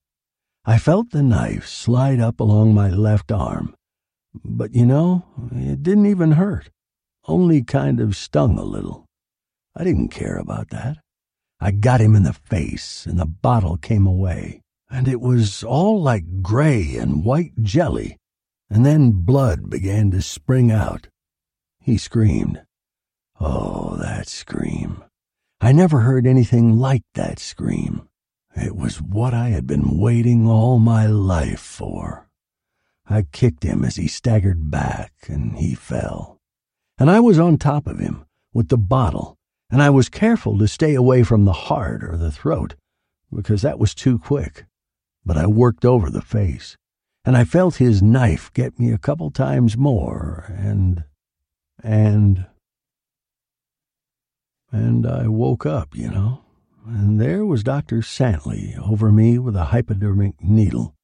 I 0.64 0.78
felt 0.78 1.10
the 1.10 1.22
knife 1.22 1.66
slide 1.66 2.20
up 2.20 2.40
along 2.40 2.74
my 2.74 2.90
left 2.90 3.32
arm, 3.32 3.74
but 4.44 4.74
you 4.74 4.84
know, 4.84 5.24
it 5.52 5.82
didn't 5.82 6.06
even 6.06 6.32
hurt, 6.32 6.70
only 7.26 7.62
kind 7.62 8.00
of 8.00 8.16
stung 8.16 8.58
a 8.58 8.64
little. 8.64 9.06
I 9.74 9.84
didn't 9.84 10.08
care 10.08 10.36
about 10.36 10.70
that. 10.70 10.98
I 11.60 11.70
got 11.70 12.00
him 12.00 12.14
in 12.14 12.24
the 12.24 12.32
face, 12.32 13.06
and 13.06 13.18
the 13.18 13.26
bottle 13.26 13.76
came 13.76 14.06
away, 14.06 14.60
and 14.90 15.08
it 15.08 15.20
was 15.20 15.62
all 15.64 16.00
like 16.00 16.42
gray 16.42 16.96
and 16.96 17.24
white 17.24 17.52
jelly, 17.62 18.18
and 18.70 18.84
then 18.84 19.12
blood 19.12 19.68
began 19.68 20.10
to 20.10 20.22
spring 20.22 20.70
out. 20.70 21.08
He 21.80 21.98
screamed. 21.98 22.62
Oh, 23.40 23.96
that 24.00 24.28
scream. 24.28 25.04
I 25.60 25.72
never 25.72 26.00
heard 26.00 26.26
anything 26.26 26.78
like 26.78 27.02
that 27.14 27.38
scream. 27.38 28.08
It 28.54 28.74
was 28.74 29.02
what 29.02 29.34
I 29.34 29.50
had 29.50 29.66
been 29.66 29.98
waiting 29.98 30.48
all 30.48 30.78
my 30.78 31.06
life 31.06 31.60
for. 31.60 32.28
I 33.08 33.22
kicked 33.30 33.62
him 33.62 33.84
as 33.84 33.96
he 33.96 34.08
staggered 34.08 34.70
back, 34.70 35.12
and 35.28 35.58
he 35.58 35.74
fell. 35.74 36.40
And 36.98 37.10
I 37.10 37.20
was 37.20 37.38
on 37.38 37.58
top 37.58 37.86
of 37.86 37.98
him, 37.98 38.24
with 38.52 38.68
the 38.68 38.78
bottle, 38.78 39.36
and 39.70 39.82
I 39.82 39.90
was 39.90 40.08
careful 40.08 40.58
to 40.58 40.66
stay 40.66 40.94
away 40.94 41.22
from 41.22 41.44
the 41.44 41.52
heart 41.52 42.02
or 42.02 42.16
the 42.16 42.30
throat, 42.30 42.74
because 43.32 43.62
that 43.62 43.78
was 43.78 43.94
too 43.94 44.18
quick. 44.18 44.64
But 45.26 45.36
I 45.36 45.46
worked 45.46 45.84
over 45.84 46.08
the 46.08 46.22
face, 46.22 46.78
and 47.24 47.36
I 47.36 47.44
felt 47.44 47.76
his 47.76 48.00
knife 48.00 48.50
get 48.54 48.78
me 48.78 48.92
a 48.92 48.98
couple 48.98 49.30
times 49.30 49.76
more, 49.76 50.54
and. 50.56 51.04
and. 51.82 52.46
And 54.72 55.06
I 55.06 55.28
woke 55.28 55.66
up, 55.66 55.94
you 55.94 56.10
know, 56.10 56.42
and 56.86 57.20
there 57.20 57.44
was 57.44 57.62
Dr. 57.62 57.98
Santley 57.98 58.76
over 58.78 59.12
me 59.12 59.38
with 59.38 59.56
a 59.56 59.66
hypodermic 59.66 60.42
needle 60.42 60.94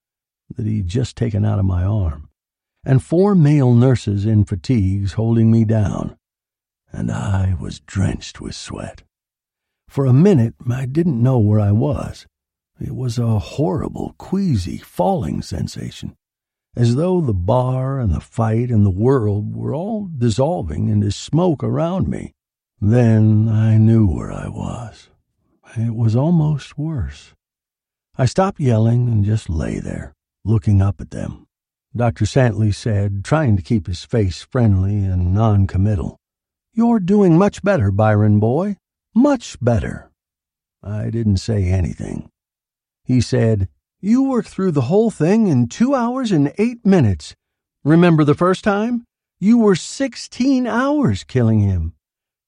that 0.57 0.67
he'd 0.67 0.89
just 0.89 1.17
taken 1.17 1.45
out 1.45 1.59
of 1.59 1.65
my 1.65 1.85
arm, 1.85 2.29
and 2.85 3.03
four 3.03 3.35
male 3.35 3.75
nurses 3.75 4.25
in 4.25 4.45
fatigues 4.45 5.13
holding 5.15 5.51
me 5.51 5.65
down 5.65 6.17
and 6.93 7.11
I 7.11 7.57
was 7.59 7.81
drenched 7.81 8.41
with 8.41 8.55
sweat. 8.55 9.03
For 9.89 10.07
a 10.07 10.13
minute, 10.13 10.55
I 10.71 10.87
didn't 10.87 11.23
know 11.23 11.39
where 11.39 11.61
I 11.61 11.73
was. 11.73 12.27
It 12.85 12.97
was 12.97 13.17
a 13.17 13.39
horrible, 13.39 14.15
queasy, 14.19 14.79
falling 14.79 15.41
sensation, 15.41 16.17
as 16.75 16.97
though 16.97 17.21
the 17.21 17.33
bar 17.33 18.01
and 18.01 18.13
the 18.13 18.21
fight 18.21 18.71
and 18.71 18.85
the 18.85 18.91
world 18.91 19.55
were 19.55 19.73
all 19.73 20.09
dissolving 20.19 20.89
into 20.89 21.13
smoke 21.13 21.63
around 21.63 22.09
me. 22.09 22.33
Then 22.81 23.49
I 23.49 23.79
knew 23.79 24.09
where 24.09 24.33
I 24.33 24.49
was. 24.49 25.11
It 25.77 25.95
was 25.95 26.17
almost 26.17 26.77
worse. 26.77 27.35
I 28.19 28.27
stopped 28.27 28.59
yelling 28.59 29.07
and 29.07 29.25
just 29.25 29.49
lay 29.49 29.79
there, 29.79 30.13
looking 30.45 30.83
up 30.83 31.01
at 31.01 31.13
them. 31.13 31.47
Dr. 31.95 32.25
Santley 32.25 32.75
said, 32.75 33.25
trying 33.25 33.57
to 33.57 33.63
keep 33.63 33.87
his 33.87 34.05
face 34.05 34.43
friendly 34.43 35.05
and 35.05 35.33
non-committal. 35.33 36.17
You're 36.75 37.01
doing 37.01 37.39
much 37.39 37.63
better, 37.63 37.93
Byron 37.93 38.41
boy. 38.41 38.77
Much 39.15 39.57
better. 39.61 40.11
I 40.83 41.11
didn't 41.11 41.37
say 41.37 41.67
anything. 41.67 42.32
He 43.05 43.21
said, 43.21 43.69
You 44.01 44.23
worked 44.23 44.49
through 44.49 44.73
the 44.73 44.83
whole 44.83 45.11
thing 45.11 45.49
in 45.49 45.69
two 45.69 45.95
hours 45.95 46.33
and 46.33 46.53
eight 46.59 46.85
minutes. 46.85 47.35
Remember 47.85 48.25
the 48.25 48.35
first 48.35 48.63
time? 48.63 49.05
You 49.41 49.59
were 49.59 49.75
sixteen 49.75 50.67
hours 50.67 51.25
killing 51.25 51.61
him. 51.61 51.95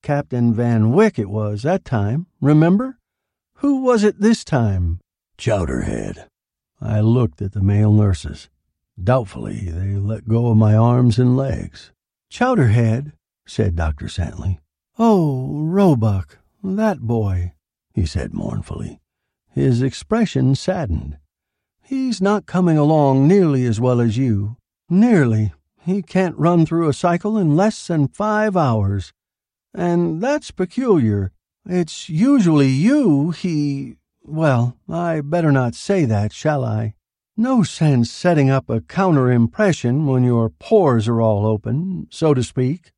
Captain 0.03 0.55
Van 0.55 0.93
Wyck 0.93 1.19
it 1.19 1.29
was 1.29 1.63
that 1.63 1.85
time, 1.85 2.27
remember? 2.41 2.99
Who 3.57 3.83
was 3.83 4.05
it 4.05 4.21
this 4.21 4.45
time? 4.45 5.01
Chowderhead. 5.39 6.27
I 6.81 7.01
looked 7.01 7.41
at 7.43 7.53
the 7.53 7.63
male 7.63 7.93
nurses. 7.93 8.49
Doubtfully, 9.03 9.71
they 9.71 9.97
let 9.97 10.29
go 10.29 10.49
of 10.49 10.57
my 10.57 10.77
arms 10.77 11.19
and 11.19 11.37
legs. 11.37 11.91
Chowderhead, 12.31 13.13
said 13.47 13.75
Dr. 13.75 14.07
Santley. 14.07 14.59
Oh, 14.99 15.49
Roebuck, 15.51 16.39
that 16.63 17.01
boy, 17.01 17.55
he 17.93 18.07
said 18.07 18.33
mournfully. 18.33 19.01
His 19.55 19.83
expression 19.83 20.57
saddened. 20.57 21.17
He's 21.81 22.21
not 22.21 22.45
coming 22.45 22.77
along 22.77 23.29
nearly 23.29 23.65
as 23.67 23.81
well 23.81 24.01
as 24.01 24.19
you. 24.19 24.57
Nearly. 24.91 25.53
He 25.81 26.03
can't 26.03 26.37
run 26.37 26.67
through 26.67 26.89
a 26.89 26.93
cycle 26.93 27.39
in 27.39 27.55
less 27.55 27.87
than 27.87 28.09
five 28.09 28.57
hours. 28.57 29.13
And 29.73 30.21
that's 30.21 30.51
peculiar. 30.51 31.31
It's 31.65 32.09
usually 32.09 32.67
you 32.67 33.31
he. 33.31 33.95
Well, 34.25 34.77
I 34.89 35.21
better 35.21 35.53
not 35.53 35.77
say 35.77 36.05
that, 36.05 36.33
shall 36.33 36.65
I? 36.65 36.95
No 37.37 37.63
sense 37.63 38.11
setting 38.11 38.51
up 38.51 38.69
a 38.69 38.81
counter 38.81 39.31
impression 39.31 40.07
when 40.07 40.25
your 40.25 40.49
pores 40.49 41.07
are 41.07 41.21
all 41.21 41.47
open, 41.47 42.09
so 42.11 42.35
to 42.35 42.43
speak. 42.43 42.91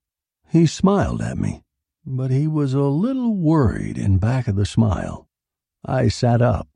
He 0.48 0.64
smiled 0.64 1.20
at 1.20 1.36
me, 1.36 1.64
but 2.06 2.30
he 2.30 2.46
was 2.46 2.72
a 2.72 2.80
little 2.80 3.36
worried 3.36 3.98
in 3.98 4.16
back 4.16 4.48
of 4.48 4.56
the 4.56 4.64
smile. 4.64 5.25
I 5.86 6.08
sat 6.08 6.42
up. 6.42 6.68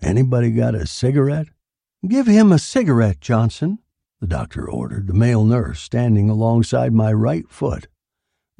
Anybody 0.00 0.52
got 0.52 0.76
a 0.76 0.86
cigarette? 0.86 1.48
Give 2.06 2.26
him 2.26 2.52
a 2.52 2.58
cigarette, 2.58 3.20
Johnson, 3.20 3.80
the 4.20 4.28
doctor 4.28 4.70
ordered, 4.70 5.08
the 5.08 5.12
male 5.14 5.44
nurse 5.44 5.80
standing 5.80 6.30
alongside 6.30 6.92
my 6.92 7.12
right 7.12 7.48
foot. 7.50 7.88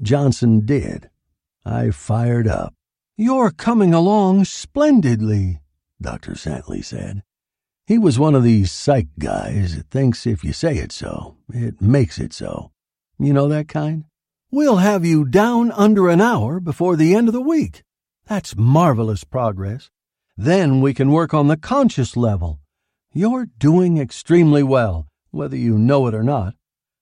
Johnson 0.02 0.66
did. 0.66 1.10
I 1.64 1.90
fired 1.90 2.48
up. 2.48 2.74
You're 3.16 3.52
coming 3.52 3.94
along 3.94 4.46
splendidly, 4.46 5.60
Dr. 6.02 6.32
Santley 6.32 6.84
said. 6.84 7.22
He 7.86 7.98
was 7.98 8.18
one 8.18 8.34
of 8.34 8.42
these 8.42 8.72
psych 8.72 9.08
guys 9.18 9.76
that 9.76 9.90
thinks 9.90 10.26
if 10.26 10.42
you 10.42 10.52
say 10.52 10.78
it 10.78 10.90
so, 10.90 11.36
it 11.52 11.80
makes 11.80 12.18
it 12.18 12.32
so. 12.32 12.72
You 13.18 13.32
know 13.32 13.46
that 13.48 13.68
kind? 13.68 14.04
We'll 14.50 14.76
have 14.76 15.04
you 15.04 15.24
down 15.24 15.70
under 15.72 16.08
an 16.08 16.20
hour 16.20 16.58
before 16.58 16.96
the 16.96 17.14
end 17.14 17.28
of 17.28 17.34
the 17.34 17.40
week. 17.40 17.84
That's 18.26 18.56
marvelous 18.56 19.22
progress. 19.24 19.90
Then 20.36 20.80
we 20.80 20.94
can 20.94 21.10
work 21.10 21.34
on 21.34 21.48
the 21.48 21.56
conscious 21.56 22.16
level. 22.16 22.60
You're 23.12 23.46
doing 23.58 23.98
extremely 23.98 24.62
well, 24.62 25.06
whether 25.30 25.56
you 25.56 25.78
know 25.78 26.06
it 26.06 26.14
or 26.14 26.22
not. 26.22 26.54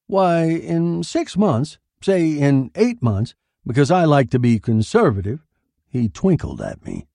Why, 0.07 0.45
in 0.45 1.05
six 1.05 1.37
months, 1.37 1.79
say 2.03 2.33
in 2.33 2.71
eight 2.75 3.03
months, 3.03 3.35
because 3.65 3.91
I 3.91 4.05
like 4.05 4.31
to 4.31 4.39
be 4.39 4.59
conservative, 4.59 5.47
he 5.89 6.09
twinkled 6.09 6.61
at 6.61 6.85
me. 6.85 7.07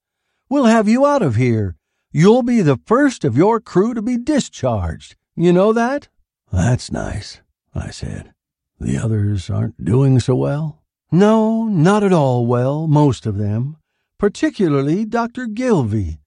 We'll 0.49 0.65
have 0.65 0.87
you 0.87 1.05
out 1.05 1.21
of 1.21 1.35
here. 1.35 1.75
You'll 2.11 2.43
be 2.43 2.61
the 2.61 2.79
first 2.85 3.25
of 3.25 3.35
your 3.35 3.59
crew 3.59 3.93
to 3.93 4.01
be 4.01 4.17
discharged. 4.17 5.15
You 5.35 5.51
know 5.51 5.73
that? 5.73 6.07
That's 6.51 6.91
nice, 6.91 7.41
I 7.75 7.89
said. 7.89 8.33
The 8.79 8.97
others 8.97 9.49
aren't 9.49 9.83
doing 9.83 10.19
so 10.19 10.35
well? 10.35 10.81
No, 11.11 11.65
not 11.65 12.03
at 12.03 12.13
all 12.13 12.45
well, 12.45 12.87
most 12.87 13.25
of 13.25 13.37
them. 13.37 13.76
Particularly 14.19 15.05
Dr. 15.05 15.45
Gilvy. 15.45 16.17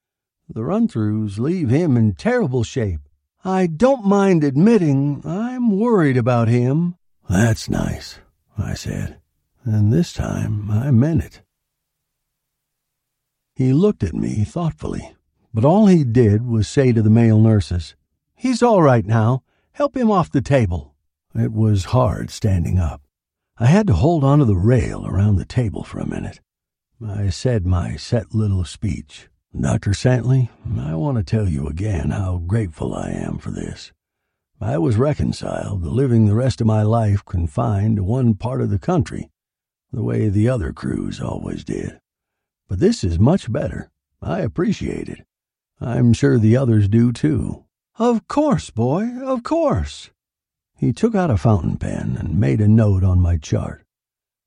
The 0.49 0.63
run 0.63 0.87
throughs 0.87 1.39
leave 1.39 1.71
him 1.71 1.97
in 1.97 2.15
terrible 2.15 2.63
shape. 2.63 3.01
I 3.45 3.67
don't 3.67 4.05
mind 4.05 4.45
admitting 4.45 5.23
I'm 5.25 5.77
worried 5.77 6.17
about 6.17 6.47
him. 6.47 6.97
That's 7.29 7.69
nice, 7.69 8.21
I 8.57 8.75
said, 8.75 9.19
and 9.65 9.93
this 9.93 10.13
time 10.13 10.71
I 10.71 10.91
meant 10.91 11.25
it. 11.25 11.43
He 13.57 13.73
looked 13.73 14.05
at 14.05 14.15
me 14.15 14.45
thoughtfully, 14.45 15.17
but 15.53 15.65
all 15.65 15.87
he 15.87 16.05
did 16.05 16.47
was 16.47 16.69
say 16.69 16.93
to 16.93 17.03
the 17.03 17.11
male 17.11 17.41
nurses, 17.41 17.97
He's 18.35 18.63
all 18.63 18.83
right 18.83 19.05
now. 19.05 19.43
Help 19.73 19.97
him 19.97 20.11
off 20.11 20.31
the 20.31 20.41
table. 20.41 20.95
It 21.35 21.53
was 21.53 21.87
hard 21.87 22.31
standing 22.31 22.79
up. 22.79 23.03
I 23.59 23.67
had 23.67 23.87
to 23.89 23.95
hold 23.95 24.23
onto 24.23 24.45
the 24.45 24.57
rail 24.57 25.07
around 25.07 25.37
the 25.37 25.45
table 25.45 25.83
for 25.83 25.99
a 25.99 26.09
minute. 26.09 26.41
I 27.07 27.31
said 27.31 27.67
my 27.67 27.97
set 27.97 28.35
little 28.35 28.65
speech. 28.67 29.29
Dr. 29.59 29.93
Santley, 29.93 30.51
I 30.79 30.95
want 30.95 31.17
to 31.17 31.25
tell 31.25 31.49
you 31.49 31.67
again 31.67 32.11
how 32.11 32.43
grateful 32.47 32.95
I 32.95 33.09
am 33.11 33.39
for 33.39 33.51
this. 33.51 33.91
I 34.61 34.77
was 34.77 34.99
reconciled 34.99 35.83
to 35.83 35.89
living 35.89 36.27
the 36.27 36.35
rest 36.35 36.61
of 36.61 36.67
my 36.67 36.83
life 36.83 37.25
confined 37.25 37.97
to 37.97 38.05
one 38.05 38.35
part 38.35 38.61
of 38.61 38.69
the 38.69 38.79
country, 38.79 39.31
the 39.91 40.03
way 40.03 40.29
the 40.29 40.51
other 40.51 40.75
crews 40.75 41.23
always 41.23 41.65
did. 41.65 41.99
But 42.69 42.81
this 42.81 43.03
is 43.03 43.19
much 43.19 43.51
better. 43.51 43.91
I 44.21 44.41
appreciate 44.41 45.09
it. 45.09 45.27
I'm 45.81 46.13
sure 46.13 46.39
the 46.39 46.59
others 46.59 46.87
do 46.87 47.13
too. 47.13 47.65
Of 47.99 48.29
course, 48.29 48.69
boy, 48.69 49.09
of 49.25 49.43
course. 49.43 50.11
He 50.77 50.93
took 50.93 51.15
out 51.15 51.31
a 51.31 51.39
fountain 51.39 51.79
pen 51.79 52.19
and 52.21 52.39
made 52.39 52.61
a 52.61 52.69
note 52.69 53.03
on 53.03 53.21
my 53.21 53.39
chart. 53.39 53.87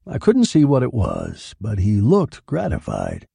I 0.05 0.17
couldn't 0.17 0.45
see 0.45 0.65
what 0.65 0.83
it 0.83 0.93
was, 0.93 1.55
but 1.61 1.79
he 1.79 2.01
looked 2.01 2.45
gratified. 2.45 3.27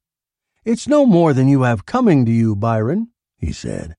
It's 0.65 0.87
no 0.87 1.07
more 1.07 1.33
than 1.33 1.49
you 1.49 1.63
have 1.63 1.87
coming 1.87 2.27
to 2.27 2.31
you, 2.31 2.55
Byron, 2.55 3.09
he 3.39 3.53
said. 3.53 3.95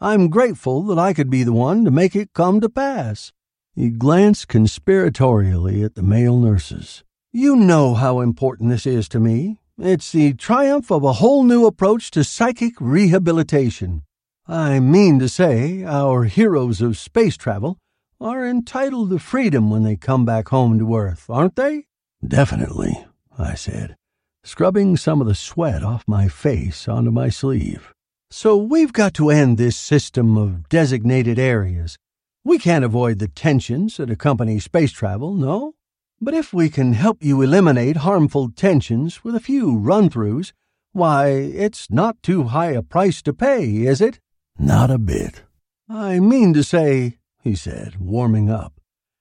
I'm 0.00 0.28
grateful 0.28 0.82
that 0.84 0.98
I 0.98 1.12
could 1.12 1.30
be 1.30 1.44
the 1.44 1.52
one 1.52 1.84
to 1.84 1.90
make 1.90 2.16
it 2.16 2.32
come 2.32 2.60
to 2.62 2.68
pass. 2.68 3.32
He 3.74 3.90
glanced 3.90 4.48
conspiratorially 4.48 5.84
at 5.84 5.94
the 5.94 6.02
male 6.02 6.38
nurses. 6.38 7.04
You 7.32 7.54
know 7.54 7.94
how 7.94 8.20
important 8.20 8.70
this 8.70 8.86
is 8.86 9.08
to 9.10 9.20
me, 9.20 9.60
it's 9.78 10.10
the 10.10 10.34
triumph 10.34 10.90
of 10.90 11.04
a 11.04 11.14
whole 11.14 11.44
new 11.44 11.64
approach 11.64 12.10
to 12.10 12.24
psychic 12.24 12.74
rehabilitation. 12.80 14.02
I 14.48 14.80
mean 14.80 15.20
to 15.20 15.28
say, 15.28 15.84
our 15.84 16.24
heroes 16.24 16.80
of 16.80 16.98
space 16.98 17.36
travel 17.36 17.78
are 18.20 18.44
entitled 18.44 19.10
to 19.10 19.18
freedom 19.18 19.70
when 19.70 19.84
they 19.84 19.96
come 19.96 20.24
back 20.24 20.48
home 20.48 20.78
to 20.80 20.96
Earth, 20.96 21.30
aren't 21.30 21.56
they? 21.56 21.84
Definitely, 22.26 23.06
I 23.38 23.54
said, 23.54 23.96
scrubbing 24.44 24.96
some 24.96 25.20
of 25.20 25.26
the 25.26 25.34
sweat 25.34 25.82
off 25.82 26.06
my 26.06 26.28
face 26.28 26.86
onto 26.88 27.10
my 27.10 27.28
sleeve. 27.28 27.92
So 28.30 28.56
we've 28.56 28.92
got 28.92 29.14
to 29.14 29.30
end 29.30 29.58
this 29.58 29.76
system 29.76 30.36
of 30.36 30.68
designated 30.68 31.38
areas. 31.38 31.96
We 32.44 32.58
can't 32.58 32.84
avoid 32.84 33.18
the 33.18 33.28
tensions 33.28 33.96
that 33.96 34.10
accompany 34.10 34.60
space 34.60 34.92
travel, 34.92 35.34
no? 35.34 35.74
But 36.20 36.34
if 36.34 36.52
we 36.52 36.68
can 36.68 36.92
help 36.92 37.22
you 37.22 37.42
eliminate 37.42 37.98
harmful 37.98 38.50
tensions 38.50 39.24
with 39.24 39.34
a 39.34 39.40
few 39.40 39.76
run 39.76 40.10
throughs, 40.10 40.52
why, 40.92 41.28
it's 41.28 41.90
not 41.90 42.22
too 42.22 42.44
high 42.44 42.72
a 42.72 42.82
price 42.82 43.22
to 43.22 43.32
pay, 43.32 43.86
is 43.86 44.00
it? 44.00 44.20
Not 44.58 44.90
a 44.90 44.98
bit. 44.98 45.42
I 45.88 46.20
mean 46.20 46.52
to 46.54 46.62
say, 46.62 47.18
he 47.42 47.54
said, 47.54 47.96
warming 47.98 48.50
up, 48.50 48.79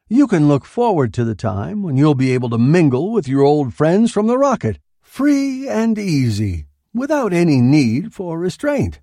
you 0.10 0.26
can 0.26 0.48
look 0.48 0.66
forward 0.66 1.14
to 1.14 1.24
the 1.24 1.36
time 1.36 1.84
when 1.84 1.96
you'll 1.96 2.16
be 2.16 2.34
able 2.34 2.50
to 2.50 2.58
mingle 2.58 3.12
with 3.12 3.28
your 3.28 3.44
old 3.44 3.76
friends 3.76 4.12
from 4.12 4.26
the 4.26 4.40
rocket, 4.40 4.80
free 5.02 5.70
and 5.70 6.00
easy, 6.00 6.66
without 6.94 7.32
any 7.32 7.62
need 7.62 8.12
for 8.12 8.40
restraint. 8.40 9.00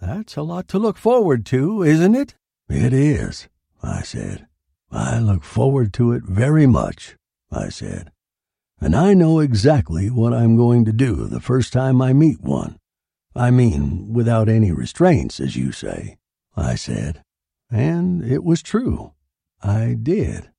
That's 0.00 0.36
a 0.36 0.42
lot 0.42 0.68
to 0.68 0.78
look 0.78 0.96
forward 0.96 1.44
to, 1.46 1.82
isn't 1.82 2.14
it? 2.14 2.36
It 2.68 2.92
is, 2.92 3.48
I 3.82 4.02
said. 4.02 4.46
I 4.92 5.18
look 5.18 5.42
forward 5.42 5.92
to 5.94 6.12
it 6.12 6.22
very 6.22 6.66
much. 6.66 7.16
I 7.50 7.68
said. 7.68 8.12
And 8.80 8.94
I 8.94 9.12
know 9.12 9.40
exactly 9.40 10.08
what 10.08 10.32
I'm 10.32 10.56
going 10.56 10.84
to 10.84 10.92
do 10.92 11.26
the 11.26 11.40
first 11.40 11.72
time 11.72 12.00
I 12.00 12.12
meet 12.12 12.40
one. 12.40 12.78
I 13.34 13.50
mean, 13.50 14.12
without 14.12 14.48
any 14.48 14.70
restraints, 14.70 15.40
as 15.40 15.56
you 15.56 15.72
say, 15.72 16.16
I 16.56 16.76
said. 16.76 17.22
And 17.70 18.22
it 18.22 18.44
was 18.44 18.62
true. 18.62 19.14
I 19.64 19.96
did. 20.00 20.50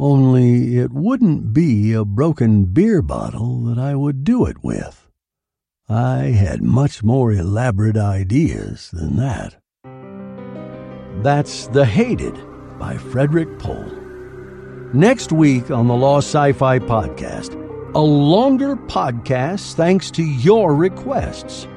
Only 0.00 0.78
it 0.78 0.92
wouldn't 0.92 1.52
be 1.52 1.92
a 1.92 2.04
broken 2.04 2.64
beer 2.64 3.02
bottle 3.02 3.62
that 3.62 3.78
I 3.78 3.94
would 3.94 4.24
do 4.24 4.46
it 4.46 4.64
with. 4.64 5.08
I 5.88 6.34
had 6.36 6.62
much 6.62 7.04
more 7.04 7.32
elaborate 7.32 7.96
ideas 7.96 8.90
than 8.92 9.16
that. 9.16 9.56
That's 11.22 11.68
The 11.68 11.84
Hated 11.84 12.36
by 12.80 12.96
Frederik 12.96 13.60
Pohl. 13.60 13.86
Next 14.92 15.30
week 15.30 15.70
on 15.70 15.86
the 15.86 15.94
Lost 15.94 16.28
Sci 16.28 16.52
Fi 16.52 16.80
Podcast, 16.80 17.54
a 17.94 18.00
longer 18.00 18.74
podcast 18.74 19.74
thanks 19.74 20.10
to 20.12 20.22
your 20.24 20.74
requests. 20.74 21.68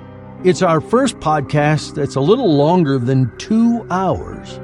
It's 0.43 0.63
our 0.63 0.81
first 0.81 1.19
podcast 1.19 1.93
that's 1.93 2.15
a 2.15 2.21
little 2.21 2.55
longer 2.55 2.97
than 2.97 3.35
two 3.37 3.85
hours. 3.91 4.59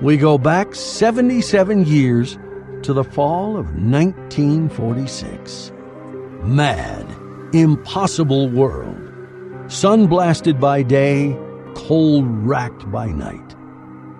We 0.00 0.16
go 0.16 0.38
back 0.38 0.76
77 0.76 1.84
years 1.84 2.38
to 2.82 2.92
the 2.92 3.02
fall 3.02 3.56
of 3.56 3.66
1946. 3.74 5.72
Mad, 6.44 7.04
impossible 7.52 8.48
world. 8.48 8.96
Sun 9.66 10.06
blasted 10.06 10.60
by 10.60 10.84
day, 10.84 11.36
cold 11.74 12.26
racked 12.28 12.88
by 12.92 13.08
night. 13.08 13.56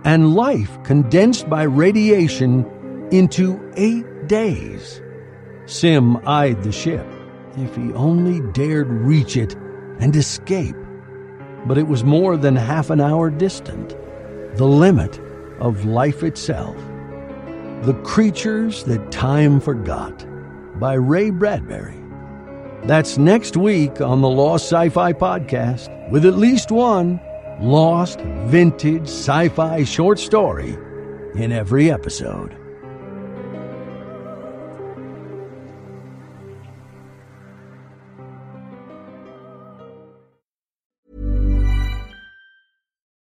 And 0.03 0.35
life 0.35 0.83
condensed 0.83 1.49
by 1.49 1.63
radiation 1.63 2.67
into 3.13 3.61
eight 3.77 4.27
days. 4.27 5.01
Sim 5.67 6.17
eyed 6.27 6.61
the 6.65 6.73
ship. 6.73 7.07
If 7.57 7.77
he 7.77 7.93
only 7.93 8.41
dared 8.51 8.89
reach 8.89 9.37
it 9.37 9.55
and 10.01 10.17
escape. 10.17 10.75
But 11.67 11.79
it 11.79 11.87
was 11.87 12.03
more 12.03 12.37
than 12.37 12.57
half 12.57 12.91
an 12.91 13.01
hour 13.01 13.31
distant, 13.31 13.97
the 14.57 14.67
limit 14.67 15.21
of 15.61 15.85
life 15.85 16.23
itself. 16.23 16.77
The 17.83 17.95
Creatures 18.05 18.85
That 18.85 19.13
Time 19.13 19.61
Forgot 19.61 20.27
by 20.81 20.95
Ray 20.95 21.31
Bradbury. 21.31 21.97
That's 22.85 23.19
next 23.19 23.57
week 23.57 24.01
on 24.01 24.21
the 24.21 24.29
Lost 24.29 24.67
Sci 24.67 24.89
Fi 24.89 25.13
Podcast 25.13 26.11
with 26.11 26.25
at 26.25 26.37
least 26.37 26.71
one 26.71 27.21
lost 27.61 28.21
vintage 28.47 29.09
sci 29.09 29.49
fi 29.49 29.85
short 29.85 30.19
story 30.19 30.77
in 31.35 31.53
every 31.53 31.91
episode. 31.91 32.58